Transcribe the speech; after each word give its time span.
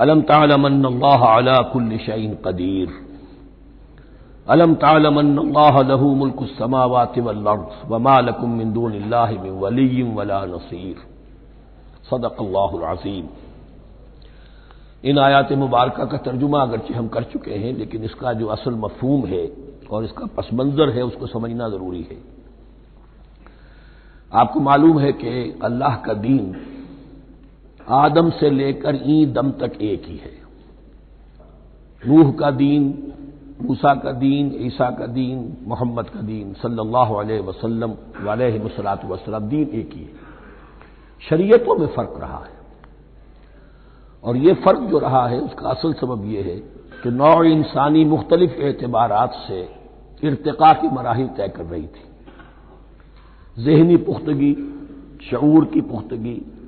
अलम 0.00 0.20
तालम 0.22 0.66
अल्लाह 0.66 1.24
अला 1.26 1.56
कुल्लि 1.72 1.98
शैइन 1.98 2.34
कदीर 2.44 2.88
अलम 4.46 4.74
तालम 4.84 5.18
अल्लाह 5.18 5.80
लहू 5.82 6.14
मुल्क 6.14 6.40
समावाति 6.58 7.20
वल 7.20 7.44
नसीर 10.48 10.96
सदक 12.10 12.38
इन 15.04 15.18
आयात 15.18 15.52
मुबारक 15.58 16.00
का 16.08 16.16
तर्जुमा 16.24 16.62
अगरचे 16.62 16.94
हम 16.94 17.06
कर 17.08 17.22
चुके 17.24 17.54
हैं, 17.54 17.72
लेकिन 17.76 18.04
इसका 18.04 18.32
जो 18.32 18.46
असल 18.48 18.74
मफहूम 18.76 19.26
है 19.26 19.44
और 19.90 20.04
इसका 20.04 20.26
पस 20.36 20.48
मंज़र 20.54 20.90
है, 20.90 21.02
उसको 21.02 21.26
समझना 21.26 21.68
ज़रूरी 21.68 22.02
है। 22.02 22.16
आपको 24.32 24.60
मालूम 24.60 24.98
है 24.98 25.12
कि 25.12 25.60
अल्लाह 25.64 25.94
का 25.96 26.14
दीन 26.16 26.44
आदम 27.90 28.30
से 28.30 28.50
लेकर 28.50 29.00
ई 29.06 29.26
दम 29.26 29.50
तक 29.50 29.82
एक 29.82 30.02
ही 30.04 30.16
है। 30.16 30.40
रूह 32.06 32.32
का 32.32 32.50
दीन, 32.50 33.12
मूसा 33.62 33.94
का 33.94 34.12
दीन, 34.12 34.56
ईसा 34.66 34.90
का 34.90 35.06
दीन, 35.06 35.56
मोहम्मद 35.66 36.08
का 36.08 36.20
दीन, 36.20 36.52
सल्लल्लाहु 36.52 37.14
अलैहि 37.14 37.40
वसल्लम 37.40 37.94
वाले 38.22 38.58
वसलात 38.58 39.04
वसलम 39.04 39.38
दीन 39.38 39.68
एक 39.68 39.90
ही 39.92 40.02
है। 40.02 40.30
शरीयतों 41.28 41.76
में 41.76 41.86
फ़र्क 41.86 42.14
रहा 42.18 42.38
है। 42.38 42.60
और 44.24 44.36
ये 44.36 44.54
फ़र्क 44.54 44.80
जो 44.80 44.98
रहा 44.98 45.28
है, 45.28 45.40
उसका 45.40 45.68
असल 45.68 45.92
सबब 45.92 46.24
यह 46.24 46.44
है 46.44 46.56
कि 47.02 47.10
नौ 47.10 47.42
इंसानी 47.42 48.04
मुख्तलिफ़ 48.04 48.52
एतबार 48.52 49.32
से 49.48 49.68
इरतका 50.24 50.72
की 50.72 50.88
मराहल 50.88 51.26
तय 51.26 51.48
कर 51.48 51.64
रही 51.64 51.86
थी। 51.86 52.04
जहनी 53.64 53.96
पुख्तगी 53.96 54.54
शूर 55.30 55.64
की 55.64 55.80
पुख्तगी 55.80 56.59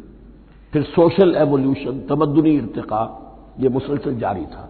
फिर 0.72 0.82
सोशल 0.82 1.34
एवोल्यूशन 1.36 2.00
तमदनी 2.00 2.50
इरतका, 2.50 3.18
ये 3.60 3.68
मुसलसल 3.68 4.16
जारी 4.16 4.44
था। 4.44 4.68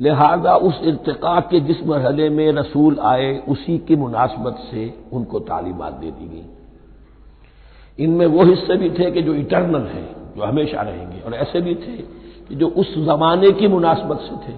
लिहाजा 0.00 0.54
उस 0.54 0.80
इरतका 0.84 1.40
के 1.40 1.60
जिस 1.60 1.86
मरहले 1.86 2.28
में 2.30 2.52
रसूल 2.52 2.98
आए, 2.98 3.38
उसी 3.48 3.78
की 3.78 3.96
मुनासबत 3.96 4.58
से 4.70 4.94
उनको 5.12 5.38
तालीमत 5.40 5.92
दे 5.92 6.10
दी 6.10 6.28
गई। 6.28 8.04
इनमें 8.04 8.26
वो 8.26 8.44
हिस्से 8.44 8.76
भी 8.76 8.90
थे 8.90 9.10
कि 9.10 9.22
जो 9.22 9.34
इटर्नल 9.34 9.86
हैं, 9.86 10.34
जो 10.36 10.42
हमेशा 10.44 10.80
रहेंगे, 10.80 11.20
और 11.20 11.34
ऐसे 11.34 11.60
भी 11.60 11.74
थे 11.74 11.96
कि 12.48 12.54
जो 12.54 12.68
उस 12.68 12.94
जमाने 12.98 13.52
की 13.52 13.68
मुनासबत 13.68 14.20
से 14.20 14.36
थे। 14.46 14.56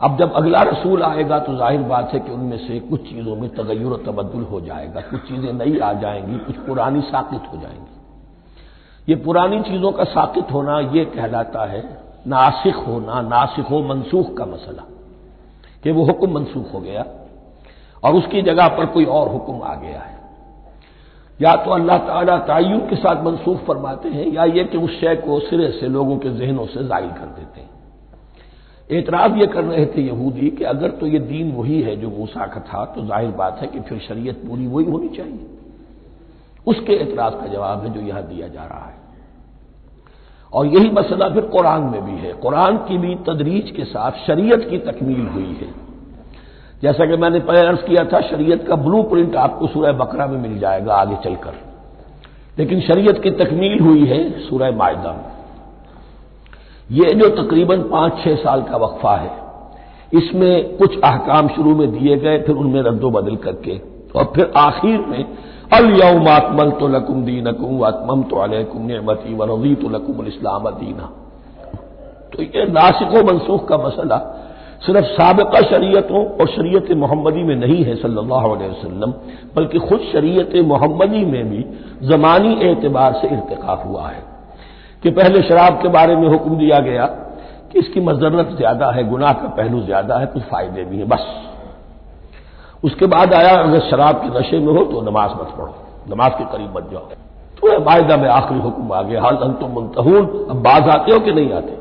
अब 0.00 0.18
जब 0.18 0.32
अगला 0.32 0.62
रसूल 0.62 1.02
आएगा 1.02 1.38
तो 1.38 1.56
ज़ाहिर 1.56 1.82
बात 1.82 2.10
है 2.14 2.20
कि 2.20 2.32
उनमें 2.32 2.58
से 2.58 2.80
कुछ 2.80 3.00
चीज़ों 3.00 3.36
में 3.36 3.48
तगैर 3.50 3.96
तबदुल 4.06 4.42
हो 4.42 4.60
जाएगा। 4.60 5.00
कुछ 5.00 5.20
चीज़ें 5.20 5.52
नई 5.52 5.78
आ 5.78 5.92
जाएँगी, 5.92 6.38
कुछ 6.38 6.56
पुरानी 6.56 7.00
साकित 7.00 7.52
हो 7.52 7.60
जाएँगी। 7.60 7.93
ये 9.08 9.14
पुरानी 9.16 9.60
चीज़ों 9.62 9.90
का 9.92 10.04
साकित 10.06 10.52
होना 10.52 10.78
ये 10.92 11.04
कहलाता 11.06 11.64
है 11.66 11.82
नासिक 12.28 12.74
होना 12.86 13.20
नासिक 13.22 13.66
हो 13.66 13.82
मनसूख 13.84 14.36
का 14.36 14.44
मसला, 14.46 14.84
कि 15.84 15.90
वो 15.90 16.04
हुक्म 16.04 16.32
मनसूख 16.34 16.72
हो 16.74 16.80
गया 16.80 17.04
और 18.02 18.14
उसकी 18.14 18.42
जगह 18.42 18.68
पर 18.76 18.86
कोई 18.94 19.04
और 19.06 19.28
हुक्म 19.28 19.60
आ 19.62 19.74
गया 19.76 20.00
है। 20.00 20.12
या 21.38 21.54
तो 21.56 21.70
अल्लाह 21.70 21.98
ताला 21.98 22.36
तयन 22.48 22.78
के 22.88 22.96
साथ 22.96 23.22
मनसूख 23.24 23.64
फरमाते 23.66 24.08
हैं, 24.08 24.26
या 24.28 24.44
ये 24.46 24.64
कि 24.64 24.78
उस 24.78 25.00
शय 25.00 25.16
को 25.16 25.38
सिरे 25.40 25.70
से 25.72 25.88
लोगों 25.88 26.16
के 26.18 26.30
जहनों 26.30 26.66
से 26.66 26.84
ज़ाहिर 26.84 27.10
कर 27.10 27.26
देते 27.38 27.60
हैं। 27.60 27.72
एतराज़ 28.90 29.34
ये 29.34 29.46
कर 29.46 29.64
रहे 29.64 29.84
थे 29.86 30.02
यहूदी 30.02 30.50
कि 30.50 30.64
अगर 30.66 30.90
तो 30.90 31.06
ये 31.06 31.18
दीन 31.20 31.52
वही 31.52 31.80
है 31.82 31.96
जो 31.96 32.08
मूसा 32.10 32.46
का 32.46 32.60
था 32.62 32.84
तो 32.94 33.04
ज़ाहिर 33.06 33.30
बात 33.34 33.58
है 33.60 33.66
कि 33.66 33.80
फिर 33.80 33.98
शरीयत 34.00 34.42
पूरी 34.46 34.66
वही 34.66 34.86
होनी 34.86 35.08
चाहिए। 35.08 35.46
उसके 36.66 36.92
एतराज़ 36.92 37.34
का 37.34 37.46
जवाब 37.46 37.84
है 37.84 37.92
जो 37.92 38.00
यहाँ 38.00 38.22
दिया 38.22 38.48
जा 38.48 38.64
रहा 38.64 38.86
है। 38.86 39.04
और 40.52 40.66
यही 40.66 40.90
मसला 40.90 41.28
फिर 41.28 41.42
कुरान 41.42 41.82
में 41.82 42.04
भी 42.04 42.26
है। 42.26 42.32
कुरान 42.32 42.76
की 42.76 42.98
भी 42.98 43.14
तदरीज 43.14 43.70
के 43.70 43.84
साथ 43.84 44.12
शरीयत 44.26 44.70
की 44.70 44.78
तकमील 44.78 45.26
हुई 45.26 45.58
है। 45.60 45.84
जैसा 46.82 47.06
कि 47.06 47.16
मैंने 47.16 47.40
पहले 47.40 47.60
अर्ज़ 47.60 47.80
किया 47.80 48.04
था, 48.04 48.20
शरीयत 48.20 48.68
का 48.68 48.76
ब्लू 48.76 49.02
प्रिंट 49.02 49.36
आपको 49.36 49.66
सूरह 49.66 49.92
बकरा 49.92 50.26
में 50.26 50.38
मिल 50.38 50.58
जाएगा 50.58 50.94
आगे 50.94 51.16
चलकर। 51.24 51.54
लेकिन 52.58 52.80
शरीयत 52.80 53.22
की 53.22 53.30
तकमील 53.30 53.80
हुई 53.80 54.04
है 54.04 54.40
सूरह 54.40 54.76
मायदा 54.76 55.12
में। 55.12 55.34
ये 56.90 57.14
जो 57.14 57.28
तकरीबन 57.28 57.82
पाँच 57.82 58.12
छह 58.24 58.34
साल 58.34 58.62
का 58.62 58.76
वक्फा 58.76 59.16
है, 59.16 59.44
इसमें 60.14 60.76
कुछ 60.76 61.00
अहकाम 61.00 61.48
शुरू 61.48 61.74
में 61.74 61.98
दिए 61.98 62.16
गए, 62.16 62.38
फिर 62.38 62.56
उनमें 62.56 62.82
रद्दो 62.82 63.10
बदल 63.10 63.36
करके। 63.36 63.80
और 64.16 64.32
फिर 64.34 64.52
आखिर 64.56 65.00
में 65.00 65.24
अलयम 65.72 66.28
आत्मल 66.28 66.70
तो 66.70 66.88
लकुम 66.88 67.24
दीनकुम 67.24 67.84
आत्मम 67.84 68.22
तो 68.22 68.36
अलकुम 68.38 68.86
नमती 68.86 69.34
व 69.34 69.44
रज़ी 69.44 69.74
तो 69.74 69.88
लकुम 69.88 70.26
इस्लाम 70.26 70.70
दीना 70.72 71.10
तो 72.32 72.42
ये 72.44 72.66
नासिक 72.70 73.14
मनसूख 73.24 73.68
का 73.68 73.76
मसला 73.78 74.18
सिर्फ़ 74.82 75.04
सबका 75.10 75.60
शरीयतों 75.62 76.24
और 76.34 76.48
शरीयत 76.48 76.90
मोहम्मदी 76.98 77.42
में 77.42 77.54
नहीं 77.56 77.84
है 77.84 77.94
सल्लल्लाहु 77.96 78.54
अलैहि 78.54 79.12
बल्कि 79.56 79.78
खुद 79.80 80.00
शरीयत 80.12 80.56
मोहम्मदी 80.66 81.24
में 81.26 81.50
भी 81.50 81.64
जमानी 82.08 82.54
एतबार 82.70 83.12
से 83.14 83.28
इरतका 83.28 83.82
हुआ 83.84 84.08
है 84.08 84.22
कि 85.02 85.10
पहले 85.12 85.42
शराब 85.42 85.80
के 85.82 85.88
बारे 85.90 86.16
में 86.16 86.28
हुक्म 86.28 86.56
दिया 86.56 86.78
गया 86.82 87.06
कि 87.72 87.78
इसकी 87.78 88.00
मजरत 88.02 88.56
ज़्यादा 88.56 88.90
है 88.90 89.08
गुनाह 89.08 89.32
का 89.34 89.48
पहलू 89.56 89.80
ज़्यादा 89.82 90.18
है 90.18 90.26
कुछ 90.26 90.42
फ़ायदे 90.44 90.84
भी 90.84 90.98
हैं 90.98 91.08
बस 91.08 91.26
उसके 92.84 93.06
बाद 93.06 93.34
आया, 93.34 93.56
अगर 93.58 93.80
शराब 93.80 94.16
के 94.16 94.38
नशे 94.38 94.58
में 94.58 94.72
हो 94.72 94.84
तो 94.84 95.00
नमाज़ 95.00 95.30
मत 95.30 95.54
पढ़ो। 95.58 95.74
नमाज़ 96.10 96.32
के 96.32 96.44
करीब 96.44 96.76
मत 96.76 96.88
जाओ। 96.92 97.02
तो 97.56 97.84
मायदा 97.84 98.16
में 98.16 98.28
आखिरी 98.28 98.60
हुक्म 98.60 98.92
आ 98.92 99.02
गया, 99.02 99.22
हाल 99.22 99.36
अंतुम 99.36 99.70
मुंतहून, 99.70 100.26
अब 100.50 100.56
बाज 100.56 100.88
आते 100.88 101.12
हो 101.12 101.20
कि 101.20 101.32
नहीं 101.32 101.52
आते? 101.52 101.76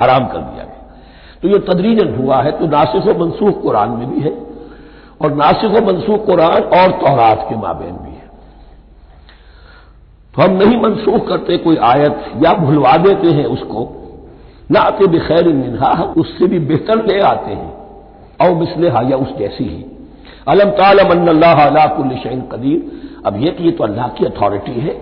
हराम 0.00 0.26
कर 0.26 0.38
दिया 0.38 0.64
गया। 0.64 0.76
तो 1.42 1.48
ये 1.48 1.58
तदरीजन 1.58 2.14
हुआ 2.14 2.42
है 2.42 2.52
तो 2.52 2.66
नासिक 2.66 3.06
व 3.06 3.20
मनसूख 3.20 3.62
कुरान 3.62 3.90
में 3.90 4.10
भी 4.10 4.20
है, 4.20 4.32
और 5.22 5.34
नासिक 5.34 5.70
व 5.70 5.86
मनसूख 5.86 6.24
कुरान 6.26 6.62
और 6.62 6.90
तोरात 6.92 7.46
के 7.48 7.56
माबेन 7.56 7.92
भी 7.92 8.10
है। 8.10 8.28
तो 10.34 10.42
हम 10.42 10.50
नहीं 10.50 10.80
मनसूख 10.82 11.28
करते 11.28 11.56
कोई 11.56 11.76
आयत, 11.76 12.24
या 12.36 12.52
भुलवा 12.54 12.96
देते 12.96 13.28
हैं 13.28 13.46
उसको। 13.46 13.88
ना 14.70 14.80
आते 14.80 15.06
बेखैर 15.06 15.44
मिनहा, 15.44 15.92
उससे 16.16 16.46
भी 16.46 16.58
बेहतर 16.58 17.06
ले 17.06 17.20
आते 17.20 17.50
हैं 17.50 17.72
और 18.42 18.54
मिसले 18.54 18.88
हा 18.88 19.00
या 19.02 19.16
उस 19.16 19.36
जैसी 19.36 19.64
ही। 19.64 19.84
अलम 20.48 20.70
तालमल्लाकुल 20.70 22.16
शैन 22.16 22.40
कदीर। 22.52 23.22
अब 23.26 23.36
यह 23.36 23.50
कि 23.50 23.64
ये 23.64 23.70
तो 23.70 23.84
अल्लाह 23.84 24.08
की 24.08 24.24
अथॉरिटी 24.24 24.80
है, 24.80 24.94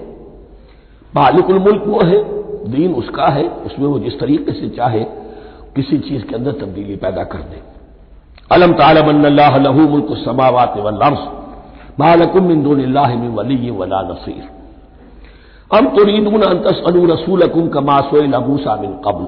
मालिकुल 1.13 1.59
मुल्क 1.59 1.83
वो 1.87 2.01
है, 2.05 2.23
दीन 2.69 2.95
उसका 2.95 3.27
है, 3.27 3.49
उसमें 3.67 3.87
वो 3.87 3.99
जिस 3.99 4.19
तरीके 4.21 4.53
से 4.53 4.69
चाहे 4.69 5.05
किसी 5.77 5.99
चीज़ 6.01 6.23
के 6.23 6.35
अंदर 6.35 6.53
तब्दीली 6.53 6.97
पैदा 6.97 7.25
कर 7.25 7.39
दे। 7.39 7.63
अलम 8.51 8.73
तालबल्लाहू 8.73 9.89
मुल्क 9.89 10.17
समावत 10.25 10.75
वर्स 10.79 11.23
मालकुम 12.01 12.45
वली 13.35 13.71
नसीर। 13.71 14.49
हम 15.71 15.89
तो 15.89 16.05
रीदून 16.05 16.43
अंतसलू 16.43 17.05
रसूलकुम 17.07 17.69
कमासो 17.69 18.23
लबूसा 18.27 18.77
मिन 18.77 18.93
कबल। 19.05 19.27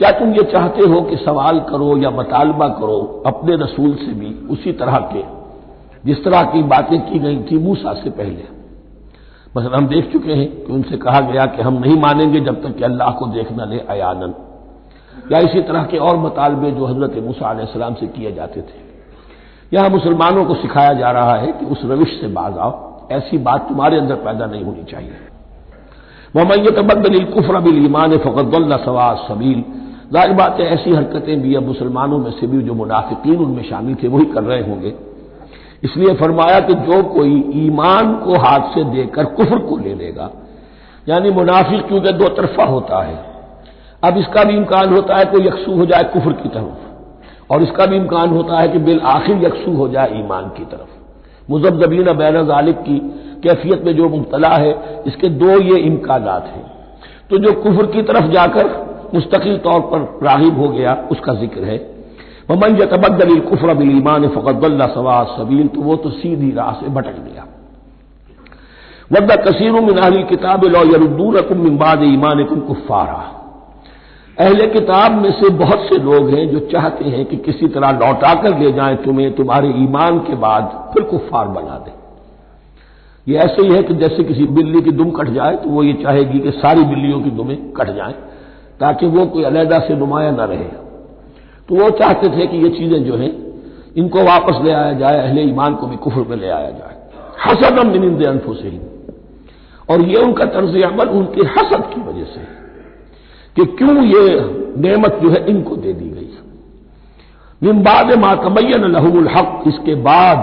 क्या 0.00 0.10
तुम 0.10 0.30
ये 0.34 0.42
चाहते 0.42 0.86
हो 0.88 1.00
कि 1.02 1.16
सवाल 1.16 1.58
करो 1.60 1.96
या 1.98 2.10
मतालबा 2.10 2.68
करो 2.68 3.22
अपने 3.26 3.56
रसूल 3.56 3.94
से 3.94 4.12
भी 4.12 4.28
उसी 4.50 4.72
तरह 4.72 4.96
के, 5.12 5.22
जिस 6.04 6.24
तरह 6.24 6.42
की 6.42 6.62
बातें 6.64 7.00
की 7.00 7.18
गई 7.18 7.36
थी 7.42 7.58
मूसा 7.58 7.92
से 7.94 8.10
पहले? 8.10 8.44
बस 9.56 9.64
हम 9.74 9.86
देख 9.86 10.12
चुके 10.12 10.32
हैं 10.32 10.46
कि 10.56 10.72
उनसे 10.72 10.96
कहा 10.96 11.20
गया 11.20 11.44
कि 11.46 11.62
हम 11.62 11.74
नहीं 11.74 11.96
मानेंगे 12.00 12.40
जब 12.40 12.62
तक 12.62 12.76
कि 12.76 12.84
अल्लाह 12.84 13.10
को 13.10 13.26
देख 13.26 13.48
न 13.52 13.68
ले 13.70 13.78
अयानन 13.88 14.34
या 15.32 15.38
इसी 15.38 15.60
तरह 15.62 15.84
के 15.84 15.98
और 15.98 16.16
मतालबे 16.16 16.70
जो 16.70 16.86
हज़रत 16.86 17.16
मूसा 17.24 17.52
सलाम 17.64 17.94
से 17.94 18.06
किए 18.06 18.32
जाते 18.32 18.60
थे। 18.60 18.78
यहाँ 19.72 19.88
मुसलमानों 19.88 20.44
को 20.44 20.54
सिखाया 20.54 20.92
जा 20.92 21.10
रहा 21.10 21.34
है 21.34 21.52
कि 21.52 21.66
उस 21.66 21.84
रविश 21.84 22.20
से 22.20 22.28
बाज 22.28 22.56
आओ। 22.58 22.72
ऐसी 23.12 23.38
बात 23.40 23.68
तुम्हारे 23.68 23.98
अंदर 23.98 24.14
पैदा 24.14 24.46
नहीं 24.46 24.64
होनी 24.64 24.84
चाहिए। 24.84 25.12
मोहम्मद 26.36 26.70
तबदल 26.76 27.24
कुफर 27.24 27.54
अबिल 27.54 27.84
ईमान 27.84 28.16
फ़कदल्ला 28.18 28.76
सवा 28.76 29.12
सबील। 29.28 29.62
ज़ाहिर 30.10 30.32
बात 30.34 30.60
है, 30.60 30.66
ऐसी 30.66 30.90
हरकतें 30.90 31.40
भी 31.42 31.54
अब 31.54 31.66
मुसलमानों 31.66 32.18
में 32.18 32.30
से 32.30 32.46
भी 32.46 32.62
जो 32.62 32.74
मुनाफिकीन 32.74 33.36
उनमें 33.36 33.62
शामिल 33.64 33.94
थे, 33.94 34.08
वही 34.08 34.24
कर 34.24 34.42
रहे 34.42 34.60
होंगे। 34.60 34.94
इसलिए 35.84 36.14
फरमाया 36.14 36.58
कि 36.60 36.74
जो 36.76 37.02
कोई 37.10 37.34
ईमान 37.56 38.14
को 38.16 38.38
हाथ 38.38 38.74
से 38.74 38.84
देकर 38.86 39.24
कुफर 39.36 39.58
को 39.58 39.76
ले 39.76 39.94
लेगा, 39.94 40.30
यानी 41.08 41.30
मुनाफिक 41.30 41.86
क्योंकि 41.88 42.12
दो 42.14 42.28
तरफा 42.36 42.64
होता 42.64 43.02
है। 43.02 43.18
अब 44.02 44.16
इसका 44.16 44.44
भी 44.44 44.56
इम्कान 44.56 44.94
होता 44.94 45.16
है 45.16 45.24
कोई 45.24 45.46
यकसू 45.46 45.76
हो 45.76 45.86
जाए 45.86 46.04
कुफर 46.04 46.32
की 46.32 46.48
तरफ़, 46.48 47.52
और 47.52 47.62
इसका 47.62 47.86
भी 47.86 47.96
इम्कान 47.96 48.30
होता 48.30 48.60
है 48.60 48.68
कि 48.68 48.78
बिल 48.80 49.00
आखिर 49.06 49.44
यकसू 49.44 49.72
हो 49.72 49.88
जाए 49.88 50.18
ईमान 50.18 50.48
की 50.48 50.64
तरफ़। 50.66 51.50
मुजबदबीन 51.50 52.12
बैन 52.12 52.42
गालिब 52.44 52.76
की 52.80 52.98
कैफियत 53.42 53.84
में 53.84 53.96
जो 53.96 54.08
मुबतला 54.08 54.48
है, 54.48 55.02
इसके 55.06 55.28
दो 55.28 55.58
ये 55.62 55.78
इम्कान 55.80 56.28
हैं। 56.28 56.64
तो 57.30 57.38
जो 57.38 57.52
कुफर 57.62 57.86
की 57.86 58.02
तरफ़ 58.02 58.30
जाकर 58.32 58.88
मुस्तकिल 59.14 59.56
तौर 59.60 59.80
पर 59.90 60.00
रागिब 60.22 60.58
हो 60.58 60.68
गया, 60.68 60.92
उसका 61.12 61.34
ज़िक्र 61.34 61.64
है। 61.64 61.78
ममन 62.50 62.76
यतबदल 62.76 63.38
कुफर 63.40 63.74
बिल 63.74 63.90
ईमान 63.90 64.28
फ़कदल्ला 64.30 64.86
सवा 64.86 65.22
सबील 65.36 65.66
तो 65.68 65.80
वो 65.80 65.96
तो 65.96 66.10
सीधी 66.12 66.50
राह 66.52 66.72
से 66.74 66.88
भटक 66.90 67.18
गया। 67.24 67.46
वद्दा 69.10 69.36
कसीर 69.42 69.72
मिनाहली 69.82 70.22
किताब 70.26 70.64
लो 70.66 70.82
यरुद्दूरकुम 70.86 71.58
मिम्बाद 71.58 72.02
ईमान 72.04 72.44
कुम 72.44 72.60
कुफ़ारा। 72.62 73.20
अहले 74.36 74.66
किताब 74.68 75.12
में 75.12 75.30
से 75.32 75.48
बहुत 75.56 75.80
से 75.80 75.96
लोग 76.00 76.28
हैं 76.30 76.48
जो 76.48 76.58
चाहते 76.66 77.04
हैं 77.06 77.24
कि 77.24 77.36
किसी 77.38 77.68
तरह 77.68 77.90
लौटा 77.94 78.34
कर 78.42 78.58
ले 78.58 78.72
जाएँ 78.72 78.96
तुम्हें, 78.96 79.32
तुम्हारे 79.34 79.68
ईमान 79.78 80.18
के 80.20 80.34
बाद 80.36 80.92
फिर 80.94 81.02
कुफार 81.04 81.48
बना 81.48 81.78
दें। 81.78 81.92
ये 83.26 83.38
ऐसे 83.38 83.62
ही 83.62 83.74
है 83.74 83.82
कि 83.82 83.94
जैसे 83.94 84.24
किसी 84.24 84.44
बिल्ली 84.50 84.80
की 84.80 84.90
दुम 84.92 85.10
कट 85.10 85.28
जाए 85.30 85.56
तो 85.56 85.70
वो 85.70 85.82
ये 85.82 85.92
चाहेगी 86.02 86.38
कि 86.40 86.50
सारी 86.52 86.84
बिल्लियों 86.84 87.20
की 87.20 87.30
दुमें 87.32 87.56
कट 87.72 87.90
जाएँ। 87.96 88.14
ताकि 88.80 89.06
वो 89.06 89.26
कोई 89.26 89.42
अलहदा 89.44 89.78
से 89.78 89.94
नुमाया 89.94 90.30
न 90.30 90.40
रहे। 90.40 90.68
तो 91.68 91.74
वो 91.74 91.90
चाहते 91.90 92.28
थे 92.28 92.46
कि 92.46 92.56
ये 92.56 92.68
चीज़ें 92.68 93.04
जो 93.04 93.16
हैं, 93.16 93.32
इनको 93.96 94.22
वापस 94.22 94.60
ले 94.64 94.72
आया 94.72 94.92
जाए, 94.92 95.16
अहले 95.18 95.42
ईमान 95.42 95.74
को 95.74 95.86
भी 95.86 95.96
कुफर 95.96 96.28
में 96.28 96.36
ले 96.36 96.48
आया 96.48 96.70
जाए। 96.70 96.96
हसदम 97.46 97.90
मिनिंद 97.90 98.22
अनफु 98.26 98.54
से 98.54 98.80
और 99.88 100.02
ये 100.02 100.16
उनका 100.16 100.44
तर्ज 100.44 100.82
अमल 100.82 101.08
उनके 101.08 101.46
हसद 101.48 101.84
की 101.94 102.00
वजह 102.00 102.24
से 102.24 102.40
कि 103.56 103.64
क्यों 103.76 104.02
ये 104.04 104.24
नेमत 104.76 105.18
जो 105.22 105.30
है 105.30 105.46
इनको 105.50 105.76
दे 105.76 105.92
दी 105.92 106.08
गई 106.10 106.28
मिमबाद 107.62 108.12
मातमयन 108.18 108.84
लहुल 108.84 109.28
हक, 109.28 109.62
इसके 109.66 109.94
बाद 109.94 110.38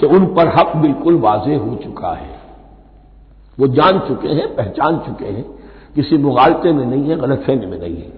कि 0.00 0.06
उन 0.06 0.26
पर 0.26 0.48
हक 0.48 0.76
बिल्कुल 0.76 1.16
वाजे 1.16 1.54
हो 1.54 1.74
चुका 1.74 2.12
है। 2.12 2.34
वो 3.58 3.66
जान 3.68 3.98
चुके 3.98 4.28
हैं, 4.28 4.46
पहचान 4.56 4.98
चुके 4.98 5.24
हैं। 5.24 5.44
किसी 5.96 6.16
मुगालते 6.18 6.72
में 6.72 6.84
नहीं 6.86 7.08
है 7.10 7.16
गलत 7.16 7.42
फहमी 7.46 7.66
में 7.66 7.78
नहीं 7.80 7.96
है। 7.96 8.08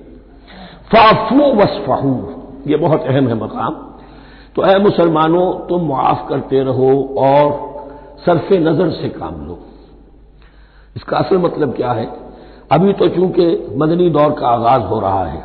फाफू 0.93 1.53
वसफाहू, 1.55 2.13
ये 2.67 2.77
बहुत 2.77 3.03
अहम 3.03 3.29
है 3.29 3.35
मकाम। 3.35 3.75
तो 4.57 4.63
अः 4.63 4.79
मुसलमानों, 4.79 5.53
तुम 5.69 5.83
मुआफ 5.83 6.29
करते 6.29 6.63
रहो 6.63 6.93
और 7.19 7.67
सरफ 8.27 8.53
नज़र 8.53 8.91
से 8.91 9.09
काम 9.09 9.47
लो। 9.47 9.59
इसका 10.97 11.17
असल 11.17 11.39
मतलब 11.39 11.75
क्या 11.75 11.93
है? 11.93 12.07
अभी 12.73 12.93
तो 12.93 13.09
चूँकि 13.09 13.77
मदनी 13.77 14.09
दौर 14.11 14.33
का 14.33 14.49
आगाज़ 14.49 14.83
हो 14.83 15.01
रहा 15.01 15.25
है, 15.25 15.45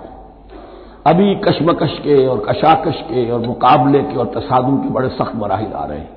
अभी 1.08 1.36
कशमकश 1.36 1.98
के 2.00 2.26
और 2.28 2.40
कशाकश 2.50 3.02
के 3.02 3.30
और 3.32 3.40
मुकाबले 3.40 4.00
के 4.00 4.16
और 4.16 4.32
तसादुम 4.36 4.78
के 4.78 4.90
बड़े 4.90 5.10
सख्त 5.10 5.36
मराहल 5.36 5.72
आ 5.74 5.86
रहे 5.86 5.98
हैं। 5.98 6.10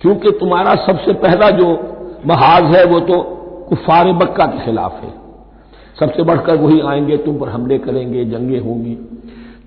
क्योंकि 0.00 0.30
तुम्हारा 0.30 0.74
सबसे 0.76 1.12
पहला 1.12 1.50
जो 1.50 1.66
महाज 2.26 2.64
है, 2.76 2.84
वो 2.84 3.00
तो 3.00 3.34
कुफार 3.68 4.12
मक्का 4.12 4.46
के 4.46 4.64
खिलाफ 4.64 4.92
है। 4.92 5.12
सबसे 6.00 6.22
बढ़कर 6.22 6.56
वही 6.56 6.80
आएँगे, 6.80 7.16
तुम 7.16 7.38
पर 7.38 7.48
हमले 7.48 7.78
करेंगे, 7.78 8.24
जंगे 8.24 8.58
होंगी। 8.58 8.94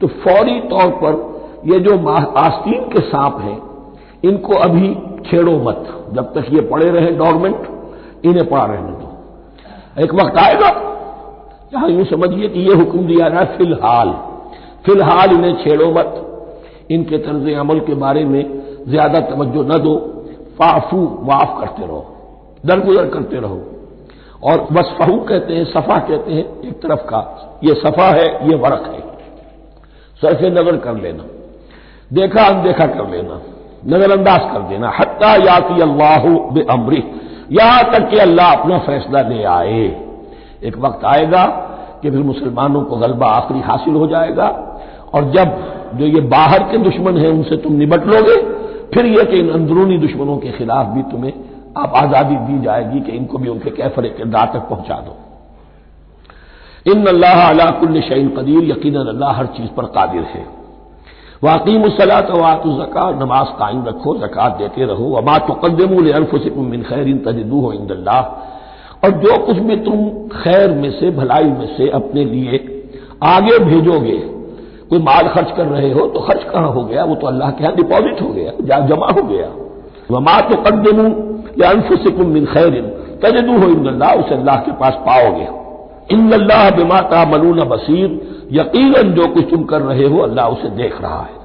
तो 0.02 0.08
फौरी 0.08 0.60
तौर 0.60 0.88
पर 1.04 1.32
ये 1.74 1.80
जो 1.80 2.08
आस्तीन 2.38 2.84
के 2.84 3.00
सांप 3.00 3.38
हैं, 3.42 3.62
इनको 4.24 4.54
अभी 4.54 4.94
छेड़ो 5.26 5.52
मत। 5.52 6.10
जब 6.14 6.34
तक 6.34 6.46
ये 6.54 6.62
पड़े 6.62 6.90
रहे 6.90 7.12
डॉर्मेंट 7.12 7.68
इन्हें 8.26 8.50
पड़ा 8.50 8.66
रहने 8.66 8.92
दो। 8.92 10.04
एक 10.04 10.14
वक्त 10.14 10.38
आएगा, 10.38 10.70
जहाँ 11.72 11.90
यूँ 11.90 12.06
समझिए 12.06 12.48
कि 12.50 12.60
ये 12.60 12.74
हुक्म 12.74 13.06
दिया 13.08 13.26
है, 13.26 13.58
फ़िलहाल। 13.58 14.12
फ़िलहाल 14.86 15.30
इन्हें 15.30 15.64
छेड़ो 15.64 15.92
मत। 15.92 16.28
इनके 16.92 17.18
तर्ज 17.18 17.54
अमल 17.54 17.80
के 17.80 17.94
बारे 17.94 18.26
में 18.26 18.62
ज़्यादा 18.88 19.20
तवज्जो 19.20 19.64
न 19.64 19.78
दो। 19.78 19.96
फाफू, 20.60 20.98
माफ़ 21.22 21.60
करते 21.60 21.86
रहो। 21.86 22.06
दरगुजर 22.66 23.08
करते 23.10 23.38
रहो। 23.38 23.62
और 24.44 24.68
वसफहू 24.72 25.18
कहते 25.22 25.54
हैं, 25.54 25.64
सफ़ा 25.66 25.98
कहते 26.00 26.34
हैं, 26.34 26.46
एक 26.62 26.82
तरफ़ 26.82 27.02
का, 27.06 27.20
ये 27.64 27.74
सफ़ा 27.78 28.08
है, 28.10 28.28
ये 28.50 28.56
वरक 28.58 28.86
है। 28.88 29.02
सरफे 30.22 30.50
नज़र 30.52 30.78
कर 30.78 30.96
लेना, 30.98 31.24
देखा 32.12 32.46
अनदेखा 32.46 32.86
कर 32.88 33.10
लेना, 33.10 33.42
नजरअंदाज 33.88 34.42
कर 34.54 34.62
देना। 34.70 34.90
हत्या 35.00 35.34
याति 35.38 35.82
अल्लाह 35.82 36.28
बे 36.54 36.66
अमरी 36.70 37.04
यहाँ 37.52 37.84
तक 37.92 38.10
कि 38.10 38.18
अल्लाह 38.20 38.52
अपना 38.52 38.78
फैसला 38.80 39.22
ले 39.22 39.44
आए। 39.46 39.84
एक 40.64 40.78
वक्त 40.78 41.06
आएगा 41.06 41.46
कि 42.02 42.10
फिर 42.12 42.20
मुसलमानों 42.24 42.82
को 42.84 42.96
गलबा 42.98 43.28
आखिरी 43.28 43.60
हासिल 43.62 43.96
हो 43.96 44.08
जाएगा, 44.08 44.48
और 45.14 45.32
जब 45.32 45.48
जो 45.96 46.06
ये 46.08 46.22
बाहर 46.30 46.64
के 46.64 46.78
दुश्मन 46.80 47.18
हैं, 47.18 47.30
उनसे 47.30 47.58
तुम 47.58 47.74
निबट 47.76 48.06
लोगे, 48.08 48.36
फिर 48.94 49.06
यह 49.08 49.24
कि 49.24 49.40
इन 49.40 49.50
अंदरूनी 49.50 49.98
दुश्मनों 49.98 50.38
के 50.38 50.52
खिलाफ 50.52 50.88
भी 50.88 51.02
तुम्हें 51.12 51.34
अब 51.78 51.94
आज़ादी 51.96 52.36
दी 52.38 52.62
जाएगी 52.64 53.00
कि 53.02 53.12
इनको 53.12 53.38
भी 53.38 53.50
उनके 53.50 53.70
कैफर 53.72 54.08
किरदार 54.10 54.52
तक 54.54 54.68
पहुँचा 54.70 54.96
दो। 55.00 55.16
इन 56.86 57.06
अल्लाह 57.08 57.50
अला 57.50 57.70
कुल्ल 57.72 58.02
शैन 58.02 58.30
कदीर 58.30 58.64
यकीन 58.72 58.96
अल्लाह 58.98 59.32
हर 59.32 59.46
चीज़ 59.58 59.70
पर 59.70 59.86
कादिर 59.96 60.24
है। 60.24 60.46
वाकीम 61.44 61.90
सलात 61.90 62.30
वात 62.32 62.64
जक़ा 62.68 63.10
नमाज़ 63.20 63.50
कायम 63.60 63.86
रखो, 63.86 64.16
जक़ात 64.18 64.58
देते 64.58 64.86
रहो। 64.86 65.06
वमा 65.10 65.38
तुकदमूल 65.38 66.12
अनफुसिकुम 66.12 66.82
खैर 66.84 67.08
इन 67.08 67.18
तजदू 67.20 67.60
हो 67.62 67.72
इंदल्लाह। 67.74 68.22
और 69.04 69.12
जो 69.20 69.38
कुछ 69.46 69.58
भी 69.60 69.76
तुम 69.78 69.98
खैर 70.34 70.72
में 70.72 70.92
से, 70.92 71.10
भलाई 71.12 71.44
में 71.44 71.68
से 71.78 71.90
अपने 71.92 72.26
लिए 72.26 72.60
आगे 73.26 73.58
भेजोगे, 73.60 74.18
कोई 74.90 75.00
माल 75.00 75.28
खर्च 75.28 75.52
कर 75.58 75.66
रहे 75.68 75.92
हो 75.92 76.06
तो 76.08 76.20
खर्च 76.20 76.44
कहाँ 76.44 76.72
हो 76.72 76.84
गया? 76.84 77.04
वो 77.04 77.16
तो 77.16 77.28
अल्लाह 77.28 77.52
के 77.52 77.64
यहाँ 77.64 77.76
डिपॉजिट 77.76 78.22
हो 78.22 78.30
गया, 78.30 78.80
जमा 78.82 79.08
हो 79.08 79.24
गया। 79.24 79.50
वमा 80.12 80.40
तुकदमू 80.42 81.04
या 81.04 81.31
अनफुसिकुम 81.66 82.28
मिन 82.30 82.46
खैर 82.46 82.74
तजदू 83.24 83.58
हो 83.60 83.68
इंदल्लाह 83.70 84.14
उसे 84.16 84.34
अल्लाह 84.36 84.56
के 84.62 84.72
पास 84.80 84.94
पाओगे। 85.08 85.48
इन 86.12 86.32
अल्लाह 86.34 86.70
बिमाता 86.76 87.26
मलून 87.26 87.60
बसीर 87.70 88.10
यकीन 88.52 89.14
जो 89.14 89.28
कुछ 89.28 89.50
तुम 89.50 89.64
कर 89.66 89.82
रहे 89.82 90.08
हो, 90.08 90.18
अल्लाह 90.20 90.48
उसे 90.48 90.70
देख 90.78 91.02
रहा 91.02 91.22
है। 91.22 91.40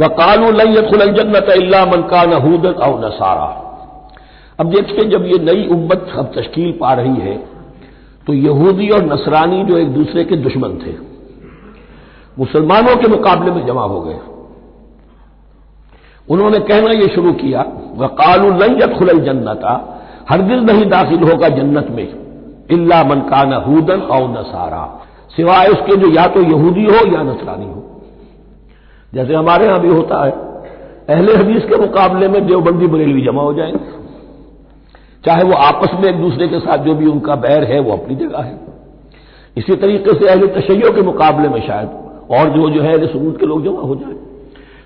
वह 0.00 0.08
कानू 0.16 0.50
लखुल 0.52 1.00
जन्नत 1.12 1.48
अल्ला 1.50 1.84
मन 1.86 2.02
का 2.10 2.22
नहूदन 2.26 2.72
और 2.84 2.98
नसारा। 3.00 3.50
अब 4.60 4.70
देखिए 4.70 5.04
जब 5.08 5.24
ये 5.26 5.38
नई 5.44 5.66
उम्मत 5.68 6.12
अब 6.18 6.32
तश्कील 6.36 6.72
पा 6.80 6.92
रही 6.92 7.20
है 7.20 7.36
तो 8.26 8.32
यहूदी 8.34 8.88
और 8.88 9.04
नसरानी 9.04 9.62
जो 9.64 9.78
एक 9.78 9.88
दूसरे 9.94 10.24
के 10.24 10.36
दुश्मन 10.38 10.78
थे, 10.78 10.92
मुसलमानों 12.36 12.94
के 12.96 13.08
मुकाबले 13.08 13.50
में 13.50 13.66
जमा 13.66 13.82
हो 13.84 14.00
गए। 14.00 14.18
उन्होंने 16.28 16.58
कहना 16.60 16.92
यह 16.92 17.14
शुरू 17.14 17.32
किया 17.34 17.62
वह 17.96 18.06
कालू 18.06 18.48
लंजत 18.48 18.94
खुल 18.98 19.08
जन्नता 19.08 20.02
हरगिज 20.30 20.70
नहीं 20.70 20.86
दाखिल 20.86 21.22
होगा 21.22 21.48
जन्नत 21.48 21.86
में। 21.90 22.24
इल्ला 22.70 23.04
मन 23.04 23.20
का 23.20 23.44
नहूदन 23.44 24.00
और 24.00 24.30
नसारा। 24.30 25.00
सिवाय 25.36 25.66
उसके 25.66 25.96
जो 25.96 26.08
या 26.10 26.26
तो 26.26 26.42
यहूदी 26.42 26.84
हो 26.84 27.16
या 27.16 27.22
नसरानी 27.22 27.66
हो। 27.66 28.00
जैसे 29.14 29.34
हमारे 29.34 29.66
यहाँ 29.66 29.80
भी 29.80 29.88
होता 29.88 30.24
है। 30.24 30.30
अहले 31.08 31.34
हदीस 31.34 31.64
के 31.64 31.76
मुकाबले 31.76 32.28
में 32.28 32.46
देवबंदी 32.46 32.86
बरेलवी 32.86 33.22
जमा 33.22 33.42
हो 33.42 33.54
जाएँगे। 33.54 34.04
चाहे 35.26 35.42
वो 35.44 35.52
आपस 35.52 35.88
में 35.94 36.08
एक 36.08 36.20
दूसरे 36.20 36.48
के 36.48 36.58
साथ 36.58 36.78
जो 36.78 36.94
भी 36.94 37.06
उनका 37.06 37.34
बैर 37.34 37.64
है, 37.64 37.80
वो 37.80 37.92
अपनी 37.92 38.14
जगह 38.14 38.38
है। 38.38 38.60
इसी 39.56 39.76
तरीके 39.76 40.14
से 40.14 40.28
अहल 40.28 40.46
तशैयों 40.46 40.92
के 40.92 41.02
मुकाबले 41.02 41.48
में 41.48 41.66
शायद 41.66 41.88
और 42.30 42.48
जो 42.48 42.70
जो 42.70 42.82
है 42.82 43.06
सबूत 43.12 43.40
के 43.40 43.46
लोग 43.46 43.64
जमा 43.64 43.80
हो 43.80 43.94
जाए। 43.94 44.33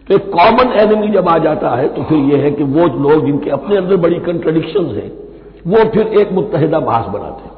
तो 0.08 0.14
एक 0.14 0.30
कॉमन 0.32 0.72
एनिमी 0.80 1.08
जब 1.08 1.28
आ 1.28 1.38
जाता 1.38 1.70
है 1.70 1.88
तो 1.88 2.02
फिर 2.02 2.18
यह 2.32 2.42
है 2.44 2.50
कि 2.50 2.64
वो 2.64 2.86
लोग 3.00 3.24
जिनके 3.26 3.50
अपने 3.50 3.76
अंदर 3.76 3.96
बड़ी 3.96 4.18
कंट्रडिक्शन 4.20 4.86
है, 4.96 5.06
वो 5.66 5.84
फिर 5.90 6.06
एक 6.20 6.32
मुतहदा 6.32 6.78
बहास 6.80 7.06
बनाते 7.06 7.42
हैं। 7.42 7.56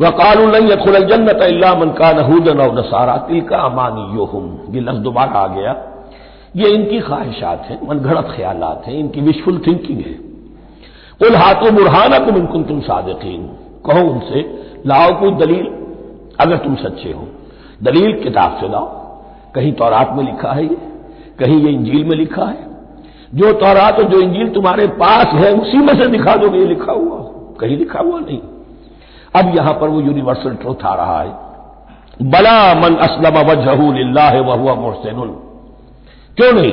वकाल 0.00 1.06
जन्नत 1.06 1.42
मन 1.78 1.90
का 1.90 2.12
नहूदन 2.12 2.60
और 2.60 2.78
नसारा 2.78 3.16
तिल 3.16 3.40
का 3.40 3.58
अमानी 3.58 4.16
यो 4.16 4.24
हम 4.24 4.46
ये 4.70 4.80
लफ्ज 4.80 4.98
दोबारा 4.98 5.40
आ 5.40 5.46
गया। 5.46 5.76
ये 6.56 6.68
इनकी 6.70 7.00
ख्वाहिशात 7.00 7.66
हैं 7.70 7.78
मनगढ़ंत 7.88 8.32
ख्याल 8.36 8.62
हैं, 8.62 8.94
इनकी 8.94 9.20
विशफुल 9.20 9.58
थिंकिंग 9.66 10.00
है। 10.00 10.18
उल 11.20 11.36
हाथों 11.36 11.74
बुरहाना 11.74 12.18
तुम 12.18 12.36
इनकुन 12.36 12.62
तुम 12.64 12.80
सादकीन। 12.80 13.46
कहो 13.86 14.10
उनसे, 14.10 14.40
लाओ 14.86 15.20
कोई 15.20 15.30
दलील, 15.36 15.66
अगर 16.40 16.56
तुम 16.56 16.74
सच्चे 16.76 17.12
हो। 17.12 17.26
दलील 17.82 18.12
किताब 18.22 18.56
से 18.60 18.68
लाओ। 18.68 19.03
कहीं 19.54 19.72
तौरात 19.72 20.10
में 20.12 20.24
लिखा 20.24 20.52
है 20.52 20.62
ये, 20.62 20.76
कहीं 21.38 21.60
ये 21.60 21.72
इंजील 21.72 22.04
में 22.04 22.16
लिखा 22.16 22.44
है। 22.44 22.74
जो 23.34 23.52
तौरात 23.52 23.98
और 23.98 24.04
जो 24.04 24.20
इंजील 24.20 24.48
तुम्हारे 24.48 24.86
पास 24.86 25.26
है, 25.26 25.52
उसी 25.52 25.76
में 25.76 26.00
से 26.00 26.06
दिखा 26.06 26.36
दोगे, 26.36 26.58
ये 26.58 26.64
लिखा 26.64 26.92
हुआ। 26.92 27.18
कहीं 27.60 27.76
लिखा 27.76 28.00
हुआ 28.00 28.18
नहीं। 28.18 28.38
अब 29.36 29.56
यहाँ 29.56 29.74
पर 29.74 29.88
वो 29.88 30.00
यूनिवर्सल 30.00 30.54
ट्रूथ 30.54 30.84
आ 30.84 30.94
रहा 30.94 31.22
है। 31.22 31.44
बला 32.22 32.74
मन 32.74 32.94
असलम 32.94 33.38
वजहूल्ला 33.50 34.22
है 34.22 34.40
वह 34.40 34.54
हुआ 34.54 34.74
मोहसिन 34.74 35.40
क्यों 36.36 36.52
नहीं? 36.52 36.72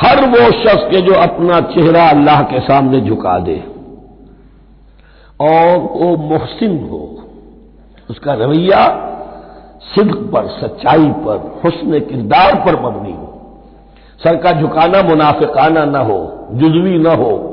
हर 0.00 0.28
वो 0.28 0.52
शख्स 0.52 0.90
के 0.90 1.00
जो 1.00 1.14
अपना 1.14 1.60
चेहरा 1.60 2.08
अल्लाह 2.08 2.42
के 2.42 2.60
सामने 2.60 3.00
झुका 3.00 3.38
दे। 3.38 3.64
और 5.40 5.78
वो 5.78 6.16
मोहसिन 6.16 6.88
हो, 6.90 7.18
उसका 8.10 8.34
रवैया 8.34 9.10
सिद्क 9.94 10.16
पर, 10.16 10.46
सच्चाई 10.46 11.08
पर, 11.08 11.60
हुस्न 11.64 12.00
किरदार 12.00 12.54
पर 12.54 12.80
मबनी 12.82 13.12
हो। 13.12 13.30
सर 14.24 14.36
का 14.36 14.52
झुकाना, 14.52 15.02
मुनाफिकाना 15.02 15.84
न 15.84 15.96
हो, 15.96 16.48
जुजवी 16.52 16.98
न 16.98 17.06
हो, 17.06 17.50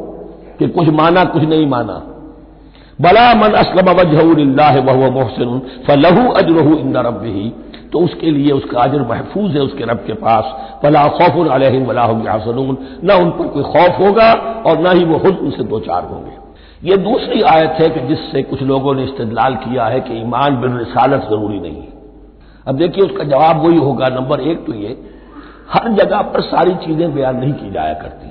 कि 0.59 0.67
कुछ 0.67 0.88
माना, 0.88 1.23
कुछ 1.23 1.43
नहीं 1.43 1.67
माना। 1.67 2.01
बला 3.01 3.33
मन 3.33 3.53
असलम 3.53 3.89
वजहल्ला 3.89 4.69
वह 4.69 5.09
मोहसिन 5.11 5.61
फलहू 5.88 6.27
अजरहू 6.31 6.75
इंदा 6.75 7.01
रब 7.01 7.21
ही 7.25 7.53
तो 7.93 8.00
उसके 8.00 8.31
लिए 8.31 8.51
उसका 8.51 8.81
अजर 8.81 9.01
महफूज 9.01 9.51
है 9.51 9.61
उसके 9.61 9.83
रब 9.83 9.97
के 9.97 10.13
पास। 10.13 10.43
फला 10.83 11.07
खौफ 11.07 11.47
अलहम 11.51 11.85
वलाहसन 11.85 12.77
न 13.03 13.11
उन 13.11 13.29
पर 13.29 13.47
कोई 13.47 13.63
खौफ 13.63 14.00
होगा 14.00 14.31
और 14.67 14.79
न 14.79 14.97
ही 14.97 15.03
वो 15.03 15.19
खुद 15.19 15.38
उनसे 15.38 15.63
दो 15.63 15.79
चार 15.79 16.03
होंगे। 16.03 16.89
ये 16.89 16.97
दूसरी 16.97 17.41
आयत 17.41 17.71
है 17.71 17.89
कि 17.89 18.00
जिससे 18.07 18.43
कुछ 18.43 18.61
लोगों 18.61 18.95
ने 18.95 19.03
इस्तेदलाल 19.03 19.55
किया 19.55 19.85
है 19.85 20.00
कि 20.00 20.21
ईमान 20.21 20.61
बिन 20.61 20.77
रिसालत 20.77 21.21
ज़रूरी 21.21 21.59
नहीं 21.59 21.75
है। 21.75 22.00
अब 22.68 22.77
देखिए 22.77 23.06
उसका 23.06 23.24
जवाब 23.24 23.65
वही 23.65 23.77
होगा, 23.77 24.08
नंबर 24.10 24.41
एक 24.41 24.65
तो 24.65 24.74
ये, 24.74 24.98
हर 25.70 25.91
जगह 25.94 26.22
पर 26.22 26.41
सारी 26.41 26.75
चीज़ें 26.75 27.13
बयान 27.15 27.38
नहीं 27.38 27.53
की 27.53 27.72
जाया 27.72 27.94
करती 27.94 28.30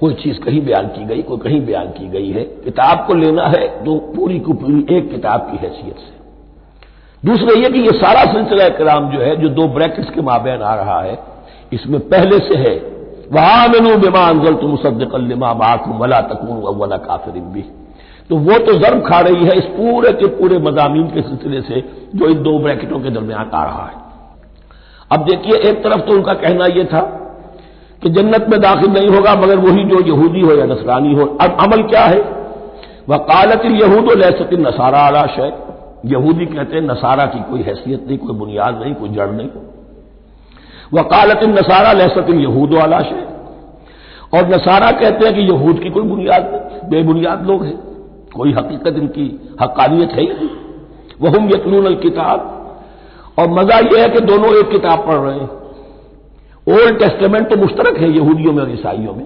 कोई 0.00 0.14
चीज़ 0.14 0.38
कहीं 0.40 0.60
बयान 0.60 0.86
की 0.86 1.04
गई, 1.04 1.22
कोई 1.22 1.38
कहीं 1.38 1.60
बयान 1.66 1.86
की 1.88 2.08
गई 2.08 2.30
है। 2.30 2.42
किताब 2.64 3.06
को 3.06 3.14
लेना 3.14 3.46
है 3.46 3.66
तो 3.84 3.96
पूरी 4.16 4.38
को 4.38 4.52
पूरी 4.52 4.96
एक 4.96 5.10
किताब 5.10 5.48
की 5.50 5.56
हैसियत 5.56 5.96
से। 5.96 6.12
दूसरा 7.22 7.54
यह 7.60 7.68
कि 7.68 7.80
यह 7.80 7.92
सारा 7.92 8.24
सिलसिला 8.32 8.68
कराम 8.68 9.10
जो 9.10 9.20
है, 9.20 9.36
जो 9.36 9.48
दो 9.48 9.68
ब्रैकेट्स 9.68 10.10
के 10.10 10.20
माबेन 10.20 10.62
आ 10.62 10.74
रहा 10.74 11.00
है, 11.00 11.18
इसमें 11.72 12.00
पहले 12.08 12.38
से 12.38 12.58
है, 12.58 12.74
वहाँ 13.32 13.68
मैनू 13.68 13.96
बिमा 13.96 14.26
अंजल 14.28 14.54
तुम 14.54 14.70
मुसद्दकल्लिमा 14.70 15.52
बाकुम 15.54 15.96
वला 15.98 16.20
तकून 16.20 16.62
अव्वला 16.64 16.96
काफिर 16.96 17.34
भी 17.34 17.64
तो 18.30 18.36
वो 18.36 18.58
तो 18.58 18.72
जर्ब 18.72 19.06
खा 19.08 19.20
रही 19.20 19.44
है 19.44 19.52
इस 19.54 19.64
पूरे 19.64 20.12
के 20.12 20.26
पूरे 20.26 20.58
मजामी 20.58 21.02
के 21.02 21.22
सिलसिले 21.22 21.60
से, 21.60 21.80
जो 22.16 22.28
इन 22.28 22.42
दो 22.42 22.58
ब्रैकेटों 22.58 23.00
के 23.00 23.10
दरमियान 23.10 23.50
आ 23.54 23.64
रहा 23.64 23.84
है। 23.86 24.04
अब 25.12 25.24
देखिए, 25.24 25.58
एक 25.70 25.84
तरफ़ 25.84 26.00
तो 26.00 26.12
उनका 26.12 26.32
कहना 26.32 26.66
यह 26.66 26.84
था 26.84 27.00
कि 28.02 28.10
जन्नत 28.10 28.46
में 28.48 28.60
दाखिल 28.60 28.90
नहीं 28.90 29.08
होगा, 29.08 29.34
मगर 29.34 29.58
वही 29.58 29.84
जो 29.84 30.00
यहूदी 30.06 30.40
हो 30.40 30.52
या 30.52 30.66
नसरानी 30.66 31.14
हो। 31.14 31.38
अब 31.40 31.56
अमल 31.60 31.82
क्या 31.82 32.04
है? 32.04 32.18
वह 33.08 33.16
कालत 33.16 33.62
यहूद 33.64 34.12
लहसतिन 34.12 34.66
नसारा 34.66 34.98
आलाश 34.98 35.30
है 35.30 35.66
यहूदी 36.06 36.46
कहते 36.46 36.76
हैं, 36.76 36.82
नसारा 36.82 37.26
की 37.26 37.38
कोई 37.50 37.62
हैसियत 37.62 38.04
नहीं, 38.08 38.18
कोई 38.18 38.36
बुनियाद 38.36 38.80
नहीं, 38.82 38.94
कोई 38.94 39.08
जड़ 39.08 39.30
नहीं। 39.30 39.48
वह 40.94 41.02
कालत 41.02 41.40
नसारा 41.44 41.92
लहसतिन 41.92 42.40
यहूद 42.40 42.74
आलाश 42.74 43.06
है 43.06 43.24
और 44.34 44.48
नसारा 44.48 44.90
कहते 44.90 45.26
हैं 45.26 45.34
कि 45.34 45.40
यहूद 45.40 45.78
की 45.78 45.90
कोई 45.90 46.02
बुनियाद 46.02 46.42
नहीं, 46.42 46.90
बेबुनियाद 46.90 47.46
लोग 47.46 47.64
हैं। 47.64 47.85
कोई 48.36 48.52
हकीकत 48.52 48.96
इनकी 48.96 49.56
हकानियत 49.60 50.10
है 50.10 50.22
ही 50.22 50.48
वह 51.20 51.36
हम 51.36 51.48
यकनून 51.48 51.94
किताब 51.94 52.52
और 53.38 53.48
मज़ा 53.48 53.78
यह 53.78 54.02
है 54.02 54.08
कि 54.08 54.20
दोनों 54.20 54.54
एक 54.54 54.70
किताब 54.70 55.06
पढ़ 55.06 55.14
रहे 55.14 55.38
हैं। 55.38 55.50
ओल्ड 56.66 56.98
टेस्टमेंट 56.98 57.48
तो 57.50 57.56
मुश्तरक 57.56 57.96
है 57.96 58.10
यहूदियों 58.12 58.52
में 58.52 58.62
और 58.62 58.70
ईसाइयों 58.70 59.14
में। 59.14 59.24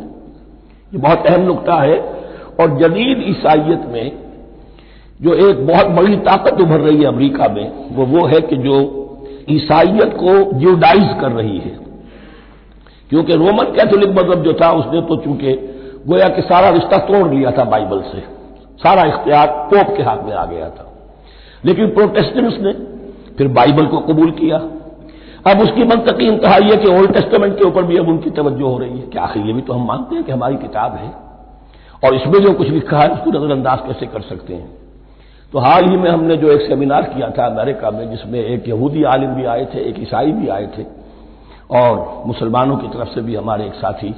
ये 0.92 0.98
बहुत 0.98 1.26
अहम 1.26 1.40
नुकता 1.40 1.74
है। 1.74 2.20
और 2.60 2.78
जदीद 2.78 3.22
ईसाइत 3.28 3.82
में 3.88 4.12
जो 5.20 5.34
एक 5.34 5.66
बहुत 5.66 5.86
बड़ी 5.86 6.16
ताकत 6.16 6.60
उभर 6.60 6.80
रही 6.80 6.96
है 6.96 7.04
अमरीका 7.04 7.48
में, 7.48 7.96
वो 7.96 8.06
वो 8.06 8.26
है 8.26 8.40
कि 8.40 8.56
जो 8.56 8.76
ईसाइत 9.50 10.14
को 10.14 10.58
ज्यूडाइज 10.58 11.08
कर 11.20 11.32
रही 11.32 11.58
है। 11.58 11.78
क्योंकि 13.10 13.34
रोमन 13.34 13.72
कैथोलिक 13.76 14.10
मज़हब 14.10 14.42
जो 14.42 14.52
था, 14.52 14.70
उसने 14.72 15.00
तो 15.00 15.16
चूँकि 15.16 15.52
गोया 16.08 16.28
कि 16.28 16.42
सारा 16.42 16.68
रिश्ता 16.68 16.96
तोड़ 16.98 17.28
लिया 17.34 17.50
था 17.50 17.64
बाइबल 17.64 18.02
से। 18.02 18.39
सारा 18.82 19.04
इख्तियार 19.04 19.46
पोप 19.72 19.96
के 19.96 20.02
हाथ 20.02 20.16
में 20.16 20.32
आ 20.32 20.44
गया 20.44 20.68
था। 20.70 20.86
लेकिन 21.64 21.86
प्रोटेस्टेंट्स 21.86 22.58
ने 22.60 22.72
फिर 23.38 23.48
बाइबल 23.48 23.86
को 23.86 23.98
कबूल 23.98 24.30
किया। 24.30 24.56
अब 25.46 25.60
उसकी 25.60 25.84
मनतकी 25.84 26.26
इंतहा 26.26 26.56
यह 26.56 26.76
कि 26.76 26.88
ओल्ड 26.88 27.12
टेस्टमेंट 27.12 27.58
के 27.58 27.64
ऊपर 27.64 27.82
भी 27.82 27.96
अब 27.96 28.08
उनकी 28.08 28.30
तवज्जो 28.30 28.68
हो 28.68 28.78
रही 28.78 28.98
है। 28.98 29.06
कि 29.06 29.18
आखिर 29.18 29.46
ये 29.46 29.52
भी 29.52 29.62
तो 29.62 29.72
हम 29.72 29.86
मानते 29.86 30.14
हैं 30.14 30.24
कि 30.24 30.32
हमारी 30.32 30.56
किताब 30.56 30.94
है? 30.94 31.12
और 32.04 32.14
इसमें 32.14 32.40
जो 32.40 32.52
कुछ 32.52 32.68
लिखा 32.68 32.98
है, 32.98 33.08
उसको 33.08 33.30
नजरअंदाज 33.30 33.80
कैसे 33.80 34.06
कर 34.06 34.20
सकते 34.20 34.54
हैं? 34.54 34.68
तो 35.52 35.58
हाल 35.58 35.84
ही 35.84 35.96
में 35.96 36.10
हमने 36.10 36.36
जो 36.36 36.50
एक 36.52 36.60
सेमिनार 36.60 37.02
किया 37.02 37.30
था 37.30 37.46
अमेरिका 37.46 37.90
में, 37.90 38.10
जिसमें 38.10 38.40
एक 38.40 38.68
यहूदी 38.68 39.02
आलिम 39.04 39.30
भी 39.30 39.44
आए 39.44 39.64
थे, 39.64 39.78
एक 39.78 40.00
ईसाई 40.00 40.32
भी 40.32 40.48
आए 40.48 40.66
थे, 40.78 40.82
और 41.70 42.22
मुसलमानों 42.26 42.76
की 42.76 42.88
तरफ़ 42.88 43.08
से 43.08 43.20
भी 43.20 43.34
हमारे 43.34 43.66
एक 43.66 43.74
साथी 43.74 44.14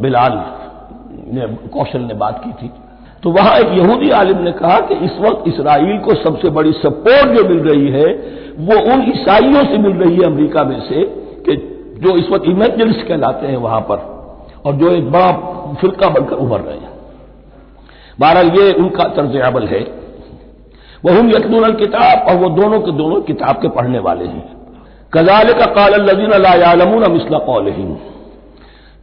बिलाल 0.00 0.32
ने, 1.26 1.68
कौशल 1.68 2.00
ने 2.00 2.14
बात 2.14 2.44
की 2.44 2.52
थी। 2.52 2.70
तो 3.24 3.30
वहाँ 3.30 3.58
एक 3.58 3.68
यहूदी 3.68 4.10
आलिम 4.10 4.38
ने 4.38 4.52
कहा 4.52 4.80
कि 4.80 4.94
इस 4.94 5.12
वक्त 5.20 5.48
इसराइल 5.48 5.98
को 5.98 6.14
सबसे 6.14 6.50
बड़ी 6.50 6.72
सपोर्ट 6.72 7.36
जो 7.36 7.48
मिल 7.48 7.58
रही 7.58 7.88
है, 7.88 8.06
वो 8.58 8.92
उन 8.92 9.02
ईसाइयों 9.08 9.64
से 9.64 9.78
मिल 9.78 9.92
रही 9.92 10.16
है 10.16 10.22
अमेरिका 10.22 10.64
में 10.64 10.80
से, 10.80 11.04
कि 11.48 11.56
जो 12.02 12.16
इस 12.16 12.30
वक्त 12.30 12.44
इमेजलिस्ट 12.44 13.08
कहलाते 13.08 13.46
हैं 13.46 13.56
वहाँ 13.56 13.80
पर, 13.80 13.96
और 14.66 14.74
जो 14.74 14.90
एक 14.90 15.12
बड़ा 15.12 15.32
फिरका 15.80 16.08
बनकर 16.08 16.36
उभर 16.36 16.60
रहे 16.60 16.76
हैं। 16.76 16.90
बहरहाल 18.20 18.46
ये 18.46 18.72
उनका 18.72 19.04
तर्ज 19.04 19.36
अमल 19.36 19.62
है। 19.62 19.86
वह 21.04 21.18
हम 21.18 21.30
यकनून 21.30 21.72
किताब, 21.74 22.28
और 22.28 22.36
वो 22.36 22.48
दोनों 22.48 22.80
के 22.80 22.92
दोनों 22.92 23.20
किताब 23.20 23.56
के 23.62 23.68
पढ़ने 23.68 23.98
वाले 23.98 24.24
हैं। 24.24 24.56
कजाल 25.14 25.52
का 25.52 25.66
काल 25.66 26.00
मिसला 27.12 27.38
कौल 27.38 27.68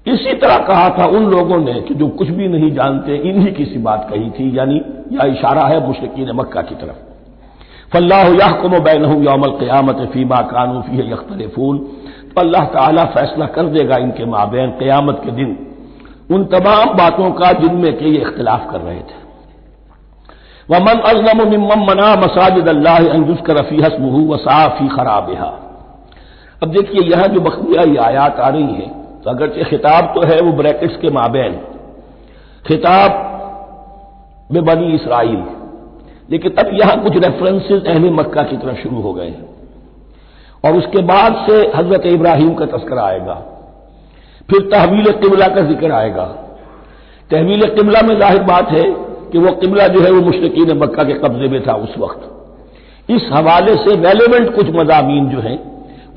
इसी 0.05 0.33
तरह 0.33 0.57
कहा 0.67 0.89
था 0.89 1.05
उन 1.07 1.25
लोगों 1.31 1.57
ने 1.59 1.73
कि 1.81 1.93
जो 1.93 2.07
कुछ 2.09 2.29
भी 2.29 2.47
नहीं 2.47 2.71
जानते, 2.71 3.15
इन्हीं 3.15 3.53
की 3.53 3.65
सी 3.65 3.77
बात 3.79 4.07
कही 4.09 4.29
थी, 4.29 4.57
यानी 4.57 4.81
यह 5.11 5.23
इशारा 5.29 5.65
है 5.67 5.87
मुशकिन 5.87 6.31
मक्का 6.35 6.61
की 6.61 6.75
तरफ़। 6.75 6.99
फल्लाह 7.93 8.27
याहकुम 8.35 8.77
बैन 8.79 9.03
यौमल 9.23 9.51
क्यामत 9.59 9.99
फीमा 10.13 10.41
कानू 10.49 10.81
फ़ी 10.81 11.11
यख्तर 11.11 11.47
फूल 11.55 11.77
तो 12.29 12.41
अल्लाह 12.41 12.65
ताला 12.73 13.03
फैसला 13.13 13.45
कर 13.47 13.65
देगा 13.69 13.97
इनके 13.97 14.25
माबेन 14.25 14.69
क्यामत 14.79 15.21
के 15.25 15.31
दिन, 15.31 15.57
उन 16.31 16.45
तमाम 16.47 16.93
बातों 16.97 17.31
का 17.33 17.51
जिनमें 17.59 17.93
के 17.97 18.05
ये 18.07 18.21
इख्तलाफ 18.21 18.69
कर 18.71 18.81
रहे 18.81 18.99
थे। 18.99 19.19
वमन 20.69 20.99
अजलम 21.05 21.39
मना 21.81 22.13
मसाजिद 22.17 22.67
अल्लाह 22.69 22.97
अंजुस 23.09 23.41
कर 23.41 23.57
रफी 23.57 23.81
हसमू 23.81 24.25
वसाफी 24.27 24.87
खराब 24.87 25.29
अब 26.61 26.71
देखिए 26.71 27.01
यहाँ 27.05 27.27
जो 27.27 27.39
बखिया 27.41 27.83
ये 27.83 27.97
आयात 27.99 28.39
आ 28.39 28.47
रही 28.49 28.73
है 28.73 29.00
तो 29.23 29.29
अगरचे 29.29 29.63
खिताब 29.63 30.05
तो 30.05 30.21
है 30.27 30.39
वो 30.41 30.51
ब्रैकेट्स 30.51 30.95
के 30.95 31.09
माबेन। 31.09 31.59
खिताब 32.67 33.11
में 34.51 34.63
बनी 34.65 34.93
इसराइल। 34.95 35.43
लेकिन 36.31 36.51
अब 36.51 36.69
यहाँ 36.73 37.03
कुछ 37.03 37.17
रेफरेंसेज 37.17 37.85
अहल 37.85 38.09
मक्का 38.09 38.43
की 38.43 38.57
तरफ़ 38.57 38.77
शुरू 38.77 39.01
हो 39.01 39.13
गए 39.13 39.27
हैं। 39.27 39.49
और 40.65 40.77
उसके 40.77 41.01
बाद 41.01 41.45
से 41.49 41.71
हज़रत 41.75 42.05
इब्राहिम 42.05 42.53
का 42.53 42.65
तस्करा 42.65 43.03
आएगा। 43.03 43.33
फिर 44.49 44.61
तहवील 44.61 45.11
किबला 45.11 45.47
का 45.47 45.61
ज़िक्र 45.61 45.91
आएगा। 45.91 46.25
तहवील 47.29 47.65
किबला 47.65 48.01
में 48.01 48.19
ज़ाहिर 48.19 48.43
बात 48.43 48.69
है 48.69 48.83
कि 49.31 49.37
वह 49.37 49.51
किबला 49.51 49.87
जो 49.87 50.01
है 50.01 50.11
वो 50.11 50.21
मुश्किन 50.21 50.77
मक्का 50.77 51.03
के 51.03 51.13
कब्जे 51.13 51.47
में 51.47 51.61
था 51.67 51.73
उस 51.73 51.97
वक्त। 51.97 53.11
इस 53.11 53.29
हवाले 53.33 53.75
से 53.75 53.95
रेलिवेंट 53.95 54.55
कुछ 54.55 54.69
मजामी 54.69 55.19
जो 55.21 55.39
हैं, 55.39 55.57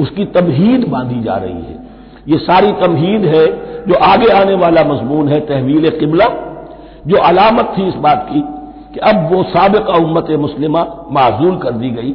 उसकी 0.01 0.25
तमहीद 0.25 0.89
बांधी 0.89 1.23
जा 1.23 1.37
रही 1.37 1.53
है। 1.53 1.84
ये 2.29 2.39
सारी 2.39 2.73
तमहीद 2.73 3.25
है, 3.25 3.47
जो 3.87 3.95
आगे 3.95 4.33
आने 4.33 4.55
वाला 4.55 4.85
मजमून 4.85 5.29
है, 5.29 5.41
तहवील 5.41 5.89
किबला, 5.91 6.27
जो 7.07 7.17
अलामत 7.17 7.75
थी 7.79 7.89
इस 7.89 7.95
बात 7.95 8.27
की 8.31 8.41
कि 8.95 9.01
अब 9.01 9.33
वो 9.33 9.43
सबका 9.43 9.95
उम्मत 9.95 10.31
मुस्लिमा 10.31 10.87
माजूल 11.13 11.57
कर 11.57 11.71
दी 11.71 11.91
गई 11.91 12.13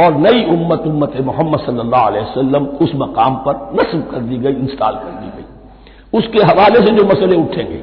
और 0.00 0.14
नई 0.16 0.44
उम्मत 0.44 0.86
उम्मत 0.86 1.12
मोहम्मद 1.20 1.60
सल्लल्लाहु 1.60 2.06
अलैहि 2.06 2.66
उस 2.84 2.92
मकाम 2.94 3.34
पर 3.34 3.54
नस्ब 3.74 4.10
कर 4.10 4.20
दी 4.20 4.36
गई, 4.36 4.52
इंस्टॉल 4.52 4.94
कर 4.94 5.10
दी 5.10 5.26
गई। 5.26 6.18
उसके 6.18 6.38
हवाले 6.42 6.80
से 6.80 6.92
जो 6.92 7.04
मसले 7.04 7.36
उठेंगे। 7.36 7.82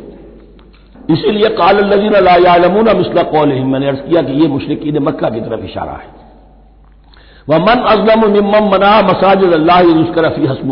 इसीलिए 1.13 1.49
काल 1.49 1.77
लजीन 1.85 2.13
लामून 2.13 2.97
मिसला 2.97 3.23
कौल 3.23 3.53
मैंने 3.53 3.87
अर्ज़ 3.87 3.99
किया 3.99 4.21
कि 4.21 4.33
ये 4.33 4.47
मुशरकिन 4.47 4.97
मक्का 5.03 5.29
की 5.29 5.41
तरफ़ 5.41 5.63
इशारा 5.65 5.91
है। 5.91 6.09
वह 7.49 7.57
मन 7.57 7.79
अजलम 7.87 8.21
मना 8.71 9.01
मसाजिद 9.01 9.53
अल्लाह 9.53 9.79
रफी 10.17 10.45
हसम 10.47 10.71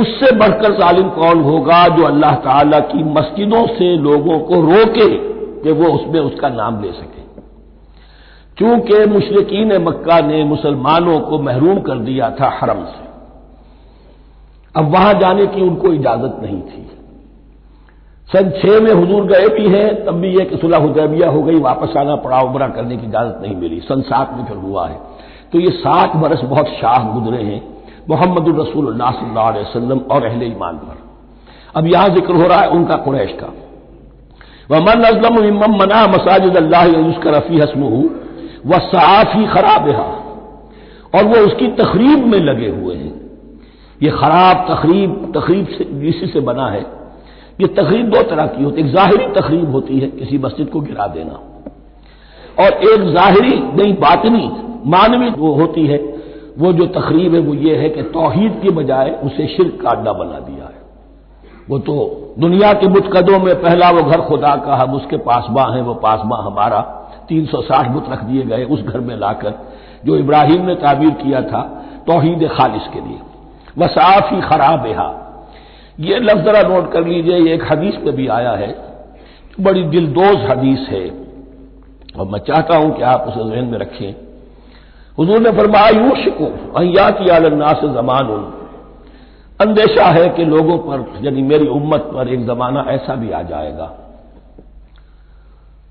उससे 0.00 0.36
बढ़कर 0.36 0.72
जालिम 0.72 1.08
कौन 1.08 1.40
होगा 1.40 1.88
जो 1.88 2.04
अल्लाह 2.04 2.34
ताला 2.34 2.78
की 2.78 3.04
मस्जिदों 3.04 3.66
से 3.66 3.96
लोगों 3.96 4.38
को 4.38 4.54
रोके 4.54 5.16
कि 5.62 5.72
वो 5.72 5.92
उसमें 5.92 6.20
उसका 6.20 6.48
नाम 6.48 6.82
ले 6.82 6.92
सके? 6.92 7.16
चूँकि 8.58 9.10
मुशरकिन 9.10 9.76
मक्का 9.82 10.20
ने 10.20 10.44
मुसलमानों 10.44 11.20
को 11.20 11.38
महरूम 11.38 11.80
कर 11.80 11.98
दिया 11.98 12.30
था 12.30 12.58
हरम 12.60 12.84
से। 12.84 13.06
अब 14.80 14.92
वहाँ 14.92 15.14
जाने 15.14 15.46
की 15.46 15.60
उनको 15.60 15.92
इजाज़त 15.92 16.40
नहीं 16.42 16.62
थी। 16.62 16.90
सन 18.32 18.50
छह 18.50 18.80
में 18.80 18.92
हुजूर 18.92 19.24
गए 19.24 19.48
भी 19.48 19.68
हैं, 19.68 20.04
तब 20.06 20.12
भी 20.12 20.28
यह 20.28 20.44
कि 20.44 20.56
सुलह 20.56 20.78
हुदैबिया 20.78 21.30
हो 21.30 21.42
गई, 21.42 21.58
वापस 21.60 21.96
आना, 21.96 22.16
पड़ा 22.16 22.40
उमरा 22.40 22.68
करने 22.68 22.96
की 22.96 23.06
इजाज़त 23.06 23.38
नहीं 23.42 23.56
मिली। 23.56 23.80
सन 23.80 24.00
सात 24.00 24.34
में 24.36 24.44
फिर 24.44 24.56
हुआ 24.56 24.88
है। 24.88 25.00
तो 25.52 25.60
ये 25.60 25.70
सात 25.70 26.16
बरस 26.16 26.40
बहुत 26.44 26.66
शाह 26.66 27.18
गुजरे 27.18 27.42
हैं। 27.42 27.75
मोहम्मद 28.10 28.60
रसूल 28.60 29.02
वसल्लम 29.02 29.98
और 29.98 30.24
अहले 30.24 30.46
ईमान 30.46 30.76
पर। 30.76 30.96
अब 31.76 31.86
यहाँ 31.86 32.08
ज़िक्र 32.08 32.34
हो 32.34 32.46
रहा 32.46 32.60
है 32.60 32.68
उनका 32.68 32.96
कुरैश 32.96 33.32
का। 33.32 33.52
वह 34.70 34.80
मन 34.80 35.02
अजलम 35.02 35.38
इमम 35.44 35.76
मना 35.76 36.06
मसाजिद 36.06 36.56
अल्लाह 36.56 36.84
रफी 37.28 37.58
हसम 37.58 37.82
वह 38.66 38.78
साफी 38.78 39.46
खराब 39.46 39.88
और 41.14 41.24
वो 41.24 41.44
उसकी 41.46 41.66
तकरीब 41.66 42.26
में 42.26 42.38
लगे 42.38 42.68
हुए 42.68 42.94
हैं। 42.94 43.12
ये 44.02 44.10
खराब 44.10 44.66
तकरीब 44.70 45.32
तकरीब 45.36 45.66
से, 45.66 45.84
इसी 46.08 46.26
से 46.26 46.40
बना 46.40 46.66
है। 46.68 46.80
ये 47.60 47.66
तकरीब 47.66 48.10
दो 48.10 48.22
तरह 48.22 48.46
की 48.46 48.64
होती 48.64 48.82
है। 48.82 48.88
एक 48.88 48.94
जाहिरी 48.94 49.26
तकरीब 49.26 49.70
होती 49.70 49.98
है, 49.98 50.08
किसी 50.08 50.38
मस्जिद 50.38 50.68
को 50.68 50.80
गिरा 50.80 51.06
देना। 51.06 51.40
और 52.58 52.72
एक 52.72 53.00
जाहिरी, 53.14 53.56
नहीं, 53.82 53.94
बातनी, 53.94 54.50
मानवी 54.86 55.30
वो 55.30 55.52
होती 55.52 55.86
है। 55.86 56.15
वो 56.58 56.72
जो 56.72 56.86
तकरीब 56.86 57.34
है 57.34 57.40
वो 57.40 57.54
ये 57.54 57.76
है 57.76 57.88
कि 57.88 58.02
तोहीद 58.02 58.60
की 58.62 58.70
बजाय 58.70 59.10
उसे 59.10 59.46
शिरक 59.46 59.82
का 59.82 59.90
अड्डा 59.90 60.12
बना 60.12 60.38
दिया 60.38 60.64
है। 60.64 60.84
वो 61.70 61.78
तो 61.78 61.94
दुनिया 62.38 62.72
के 62.72 62.88
मुतकदों 62.88 63.38
में 63.38 63.62
पहला 63.62 63.90
वो 63.90 64.02
घर 64.02 64.20
खुदा 64.20 64.56
का 64.56 64.74
हम 64.74 64.94
उसके 64.94 65.16
पासबा 65.16 65.74
हैं, 65.74 65.82
वो 65.82 65.94
पासबा 65.94 66.36
हमारा। 66.36 66.80
360 67.28 67.88
बुत 67.88 68.04
रख 68.10 68.22
दिए 68.22 68.42
गए 68.42 68.64
उस 68.64 68.82
घर 68.82 69.00
में 69.00 69.16
लाकर, 69.16 69.54
जो 70.04 70.16
इब्राहिम 70.16 70.66
ने 70.66 70.74
ताबीर 70.74 71.10
किया 71.10 71.42
था 71.42 71.62
तोहीद 72.06 72.48
खालिश 72.48 72.82
के 72.94 73.00
लिए। 73.00 73.18
वसाफ 73.78 74.50
खराब 74.50 74.86
हा 74.86 75.22
ये 76.00 76.18
लफ्ज 76.18 76.48
नोट 76.70 76.92
कर 76.92 77.06
लीजिए 77.06 77.54
एक 77.54 77.72
हदीस 77.72 77.98
में 78.04 78.16
भी 78.16 78.28
आया 78.28 78.52
है। 78.52 78.74
बड़ी 79.60 79.82
दिलदोज 79.82 80.36
हदीस 80.50 80.88
है। 80.88 81.08
और 82.18 82.26
मैं 82.26 82.38
चाहता 82.38 82.76
हूँ 82.76 82.96
कि 82.96 83.02
आप 83.02 83.20
उसे 83.20 83.50
जहन 83.50 83.64
में 83.64 83.78
रखें। 83.78 84.25
हजूर 85.18 85.38
ने 85.38 85.50
फरमाया 85.50 85.88
यूश 85.88 86.26
को 86.38 86.46
अहिया 86.78 87.10
की 87.10 87.28
आलन्ना 87.28 87.72
से 87.72 87.88
जमान 87.94 88.52
अंदेशा 89.60 90.04
है 90.04 90.28
कि 90.28 90.44
लोगों 90.44 90.78
पर, 90.78 91.04
यानी 91.24 91.42
मेरी 91.42 91.66
उम्मत 91.68 92.10
पर 92.14 92.28
एक 92.28 92.46
जमाना 92.46 92.84
ऐसा 92.88 93.14
भी 93.14 93.30
आ 93.30 93.42
जाएगा। 93.42 93.84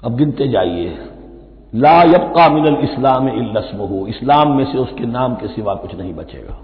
अब 0.03 0.15
गिनते 0.15 0.47
जाइए। 0.47 0.97
ला 1.75 2.01
यबका 2.03 2.47
मिनल 2.49 2.77
इस्लाम 2.83 3.27
इल्लस्म 3.29 3.77
हो 3.77 4.05
इस्लाम 4.07 4.51
में 4.51 4.65
से 4.65 4.77
उसके 4.77 5.05
नाम 5.05 5.35
के 5.35 5.47
सिवा 5.47 5.73
कुछ 5.73 5.95
नहीं 5.95 6.13
बचेगा। 6.13 6.57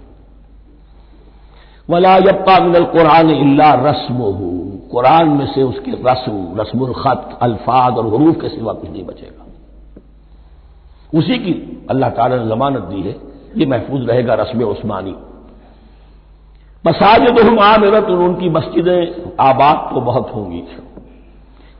वला 1.88 2.16
यबका 2.16 2.58
मिनल 2.60 2.84
कुरान 2.84 3.30
इल्ला 3.30 3.72
रस्म 3.74 4.14
हो 4.14 4.50
कुरान 4.90 5.28
में 5.28 5.46
से 5.46 5.62
उसके 5.62 5.90
रस्म, 5.90 6.60
रस्मुल 6.60 6.92
खत, 6.92 7.38
अल्फाज 7.42 7.98
और 7.98 8.06
हरूफ 8.06 8.40
के 8.40 8.48
सिवा 8.48 8.72
कुछ 8.72 8.90
नहीं 8.90 9.04
बचेगा। 9.04 9.41
उसी 11.14 11.38
की 11.38 11.86
अल्लाह 11.90 12.10
ताला 12.10 12.36
ने 12.36 12.48
जमानत 12.48 12.78
दी 12.78 13.00
है, 13.02 13.16
ये 13.56 13.66
महफूज 13.66 14.10
रहेगा 14.10 14.34
रस्म 14.34 14.62
उस्मानी। 14.62 15.14
मसाजिद 16.86 17.46
हम 17.46 17.60
आमिरत 17.60 18.04
उनकी 18.04 18.48
मस्जिदें 18.48 19.32
आबाद 19.40 19.94
तो 19.94 20.00
बहुत 20.00 20.32
होंगी। 20.34 20.62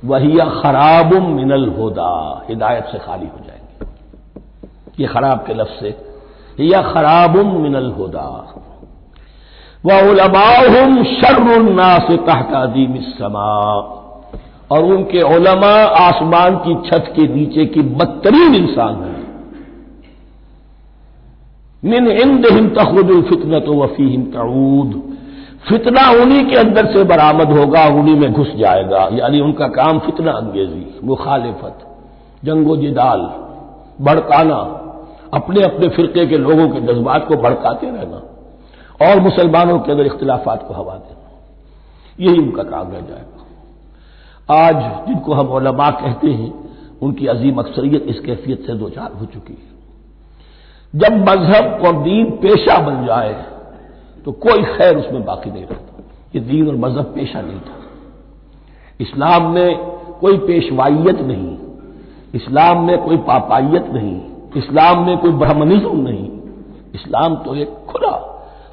वही 0.05 0.33
खराबुम 0.33 1.23
मिनल 1.23 1.69
होदा, 1.69 2.45
हिदायत 2.49 2.85
से 2.85 2.99
खाली 2.99 3.27
हो 3.27 3.41
जाएँगे। 3.47 3.87
ये 5.03 5.09
खराब 5.09 5.39
के 5.39 5.55
लफ्ज 5.55 5.81
से, 5.81 5.99
या 6.61 6.83
खराबुम 6.83 7.63
मिनल 7.63 7.91
होदा। 7.91 8.55
वह 9.87 10.11
उलमाहम 10.11 11.05
शर्रन्ना 11.05 11.99
से 11.99 12.17
कहता 12.17 12.67
दीम 12.67 12.97
समा। 12.97 13.99
और 14.73 14.85
उनके 14.85 15.23
ओलमा 15.23 15.85
आसमान 15.85 16.57
की 16.57 16.89
छत 16.89 17.13
के 17.17 17.35
नीचे 17.35 17.67
की 17.67 17.81
बदतरीन 17.81 18.55
इंसान 18.55 19.05
है। 19.05 19.12
मिन 21.85 22.07
इंद 22.07 22.47
हिम 22.53 22.69
तखरुल 22.69 23.23
फितनत 23.23 23.65
वफी 23.69 24.09
हिम 24.11 24.23
तऊद। 24.23 25.17
फितना 25.69 26.23
उन्हीं 26.23 26.47
के 26.47 26.57
अंदर 26.57 26.87
से 26.87 27.05
बरामद 27.05 27.59
होगा, 27.59 27.85
उन्हीं 27.87 28.17
में 28.17 28.33
घुस 28.33 28.53
जाएगा। 28.57 29.09
यानी 29.13 29.41
उनका 29.41 29.69
काम 29.69 29.99
फितना 29.99 30.33
अंगेजी, 30.33 31.01
मुखालिफत, 31.05 31.79
जंगो 32.45 32.77
जिदाल, 32.77 33.19
भड़काना। 34.05 34.79
अपने 35.35 35.63
अपने 35.63 35.89
फिरके 35.89 36.27
के 36.27 36.39
लोगों 36.39 36.69
के 36.69 36.81
जज्बात 36.81 37.29
को 37.29 37.37
भड़काते 37.37 37.87
रहना। 37.87 38.29
और 39.07 39.21
मुसलमानों 39.21 39.79
के 39.79 39.93
अंदर 39.93 40.07
इख्तलाफात 40.07 40.69
को 40.69 40.75
हवा 40.75 40.95
देना। 40.95 41.23
यही 42.21 42.39
उनका 42.39 42.63
काम 42.63 42.93
रह 42.93 43.01
जाएगा। 43.01 43.43
आज 44.55 45.07
जिनको 45.09 45.35
हम 45.35 45.49
ओलमा 45.49 45.91
कहते 45.91 46.31
हैं, 46.31 46.71
उनकी 47.03 47.27
अजीम 47.27 47.57
अक्सरियत 47.57 48.03
इस 48.03 48.21
कैफियत 48.21 48.67
से 48.67 48.75
दो 48.75 48.89
चार 48.89 49.13
हो 49.21 49.27
चुकी 49.27 49.53
है। 49.53 49.72
जब 50.95 51.13
मज़हब 51.29 51.85
और 51.87 52.03
दीन 52.03 52.31
पेशा 52.39 52.79
बन 52.81 53.05
जाए 53.07 53.33
तो 54.25 54.33
कोई 54.33 54.63
खैर 54.67 54.97
उसमें 54.97 55.25
बाकी 55.25 55.51
नहीं 55.51 55.65
रहता। 55.65 56.03
ये 56.35 56.41
दीन 56.43 56.69
और 56.69 56.77
मज़हब 56.77 57.05
पेशा 57.15 57.41
नहीं 57.41 57.61
था। 57.61 57.77
इस्लाम 59.01 59.51
में 59.53 59.77
कोई 60.21 60.39
पेशवाइयत 60.39 61.21
नहीं, 61.23 61.57
इस्लाम 62.35 62.85
में 62.87 62.99
कोई 63.05 63.17
पापाइत 63.27 63.87
नहीं, 63.93 64.21
इस्लाम 64.57 65.07
में 65.07 65.17
कोई 65.19 65.33
ब्राह्मणिज्म 65.35 65.97
नहीं। 65.99 66.29
इस्लाम 66.95 67.35
तो 67.37 67.55
एक 67.55 67.75
खुला, 67.89 68.15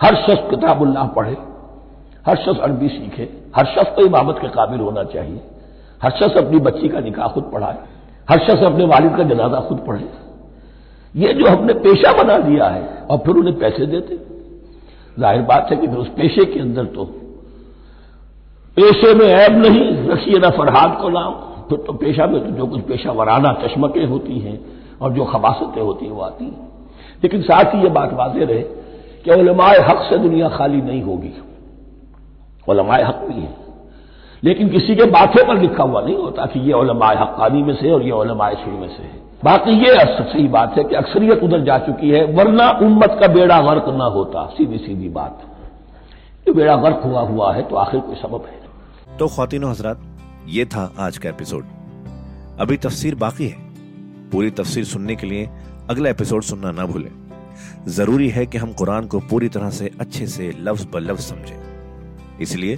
हर 0.02 0.16
शख्स 0.18 0.50
किताबुल्लाह 0.50 1.08
पढ़े, 1.10 1.38
हर 2.26 2.36
शख्स 2.38 2.60
अरबी 2.60 2.88
सीखे, 2.90 3.30
हर 3.56 3.66
शख्स 3.66 3.96
को 3.96 4.06
इमामत 4.06 4.40
के 4.42 4.48
काबिल 4.50 4.80
होना 4.80 5.04
चाहिए, 5.06 5.42
हर 6.02 6.12
शख्स 6.12 6.38
अपनी 6.38 6.60
बच्ची 6.60 6.90
का 6.90 7.00
निकाह 7.00 7.28
खुद 7.28 7.50
पढ़ाए, 7.54 7.78
हर 8.30 8.40
शख्स 8.40 8.64
अपने 8.64 8.86
वालिद 8.86 9.16
का 9.18 9.24
जनाजा 9.26 9.60
खुद 9.60 9.84
पढ़े। 9.88 10.08
ये 11.16 11.34
जो 11.34 11.48
हमने 11.48 11.74
पेशा 11.76 12.12
बना 12.14 12.38
दिया 12.40 12.68
है 12.68 12.82
और 13.02 13.18
फिर 13.18 13.36
उन्हें 13.36 13.58
पैसे 13.60 13.86
देते। 13.86 14.18
ज़ाहिर 15.18 15.42
बात 15.42 15.72
है 15.72 15.78
कि 15.78 15.88
फिर 15.88 15.98
उस 15.98 16.08
पेशे 16.08 16.46
के 16.46 16.60
अंदर 16.60 16.86
तो 16.86 17.06
पेशे 18.78 19.14
में 19.14 19.26
ऐब 19.26 19.58
नहीं, 19.58 20.10
रखिए 20.10 20.40
ना 20.40 20.50
फरहाद 20.50 20.98
को 21.02 21.10
नाम। 21.10 21.34
फिर 21.70 21.78
तो 21.78 21.94
पेशा 21.94 22.28
में 22.28 22.40
तो 22.42 22.52
जो 22.52 22.68
कुछ 22.68 22.82
पेशा 22.82 23.12
वराना 23.12 23.54
चश्मकें 23.64 24.06
होती 24.06 24.40
हैं 24.40 24.60
और 25.02 25.14
जो 25.14 25.26
खबासतें 25.26 25.82
होती 25.82 26.06
हैं, 26.06 26.12
वो 26.12 26.22
आती 26.22 26.46
हैं। 26.46 26.68
लेकिन 27.24 27.42
साथ 27.42 27.74
ही 27.76 27.82
ये 27.82 27.90
बात 27.90 28.14
वाजे 28.14 28.46
रहे 28.46 28.62
कि 29.26 29.32
उलमाए 29.32 29.80
हक 29.80 30.06
से 30.10 30.18
दुनिया 30.18 30.50
खाली 30.50 30.82
नहीं 30.82 31.02
होगी। 31.02 31.34
उलमाए 32.68 33.04
हक 33.04 33.26
भी 33.28 33.42
है। 33.42 33.69
लेकिन 34.44 34.70
किसी 34.70 34.96
के 34.96 35.06
माथे 35.06 35.44
पर 35.44 35.58
लिखा 35.62 35.84
हुआ 35.84 36.02
नहीं 36.02 36.16
होता 36.16 36.46
कि 36.46 36.60
ये 36.60 36.74
उलमाए 36.74 37.16
हक्कानी 37.16 37.64
में 37.64 37.74
से 37.76 37.92
और 37.92 38.04
ये 38.04 38.12
उलमाए 38.12 38.56
सुई 38.56 38.74
में 38.74 38.88
से 38.88 39.04
है। 39.04 39.18
बाकी 39.44 39.72
ये 39.72 39.94
सही 40.24 40.48
बात 40.48 40.78
है 40.78 40.84
कि 40.84 40.96
अक्सरियत 40.96 41.44
उधर 41.44 41.64
जा 41.64 41.78
चुकी 41.78 42.10
है, 42.10 42.24
वरना 42.26 42.70
उम्मत 42.82 43.18
का 43.20 43.28
बेड़ा 43.28 43.62
गर्क 43.62 43.86
ना 43.90 44.06
होता, 44.06 44.46
सीधी 44.48 44.78
सीधी 44.78 45.10
बात। 45.10 45.42
जो 46.48 46.54
बेड़ा 46.54 46.76
गर्क 46.76 47.02
हुआ 47.06 47.22
हुआ 47.22 47.54
है 47.54 47.62
तो 47.62 47.76
आखिर 47.76 48.00
कोई 48.00 48.16
सबब 48.16 48.48
है। 48.48 49.18
तो 49.18 49.28
खातिन 49.28 49.64
हजरात, 49.64 50.02
ये 50.48 50.66
था 50.66 50.94
आज 51.00 51.18
का 51.18 51.30
एपिसोड। 51.30 51.66
अभी 52.60 52.78
तफसीर 52.78 53.16
बाकी 53.16 53.48
है। 53.48 53.68
पूरी 54.32 54.50
तफसीर 54.52 54.84
सुनने 54.84 55.16
के 55.16 55.28
लिए 55.28 55.50
अगला 55.90 56.10
एपिसोड 56.10 56.44
सुनना 56.44 56.72
ना 56.72 56.86
भूलें। 56.86 57.12
ज़रूरी 57.88 58.30
है 58.30 58.46
कि 58.46 58.58
हम 58.58 58.74
कुरान 58.74 59.06
को 59.06 59.20
पूरी 59.20 59.50
तरह 59.50 59.70
से 59.70 59.92
अच्छे 60.00 60.28
से 60.28 60.52
लफ्ज 60.60 60.88
ब 60.94 60.98
लफ्ज 60.98 61.22
समझें। 61.22 62.38
इसलिए 62.42 62.78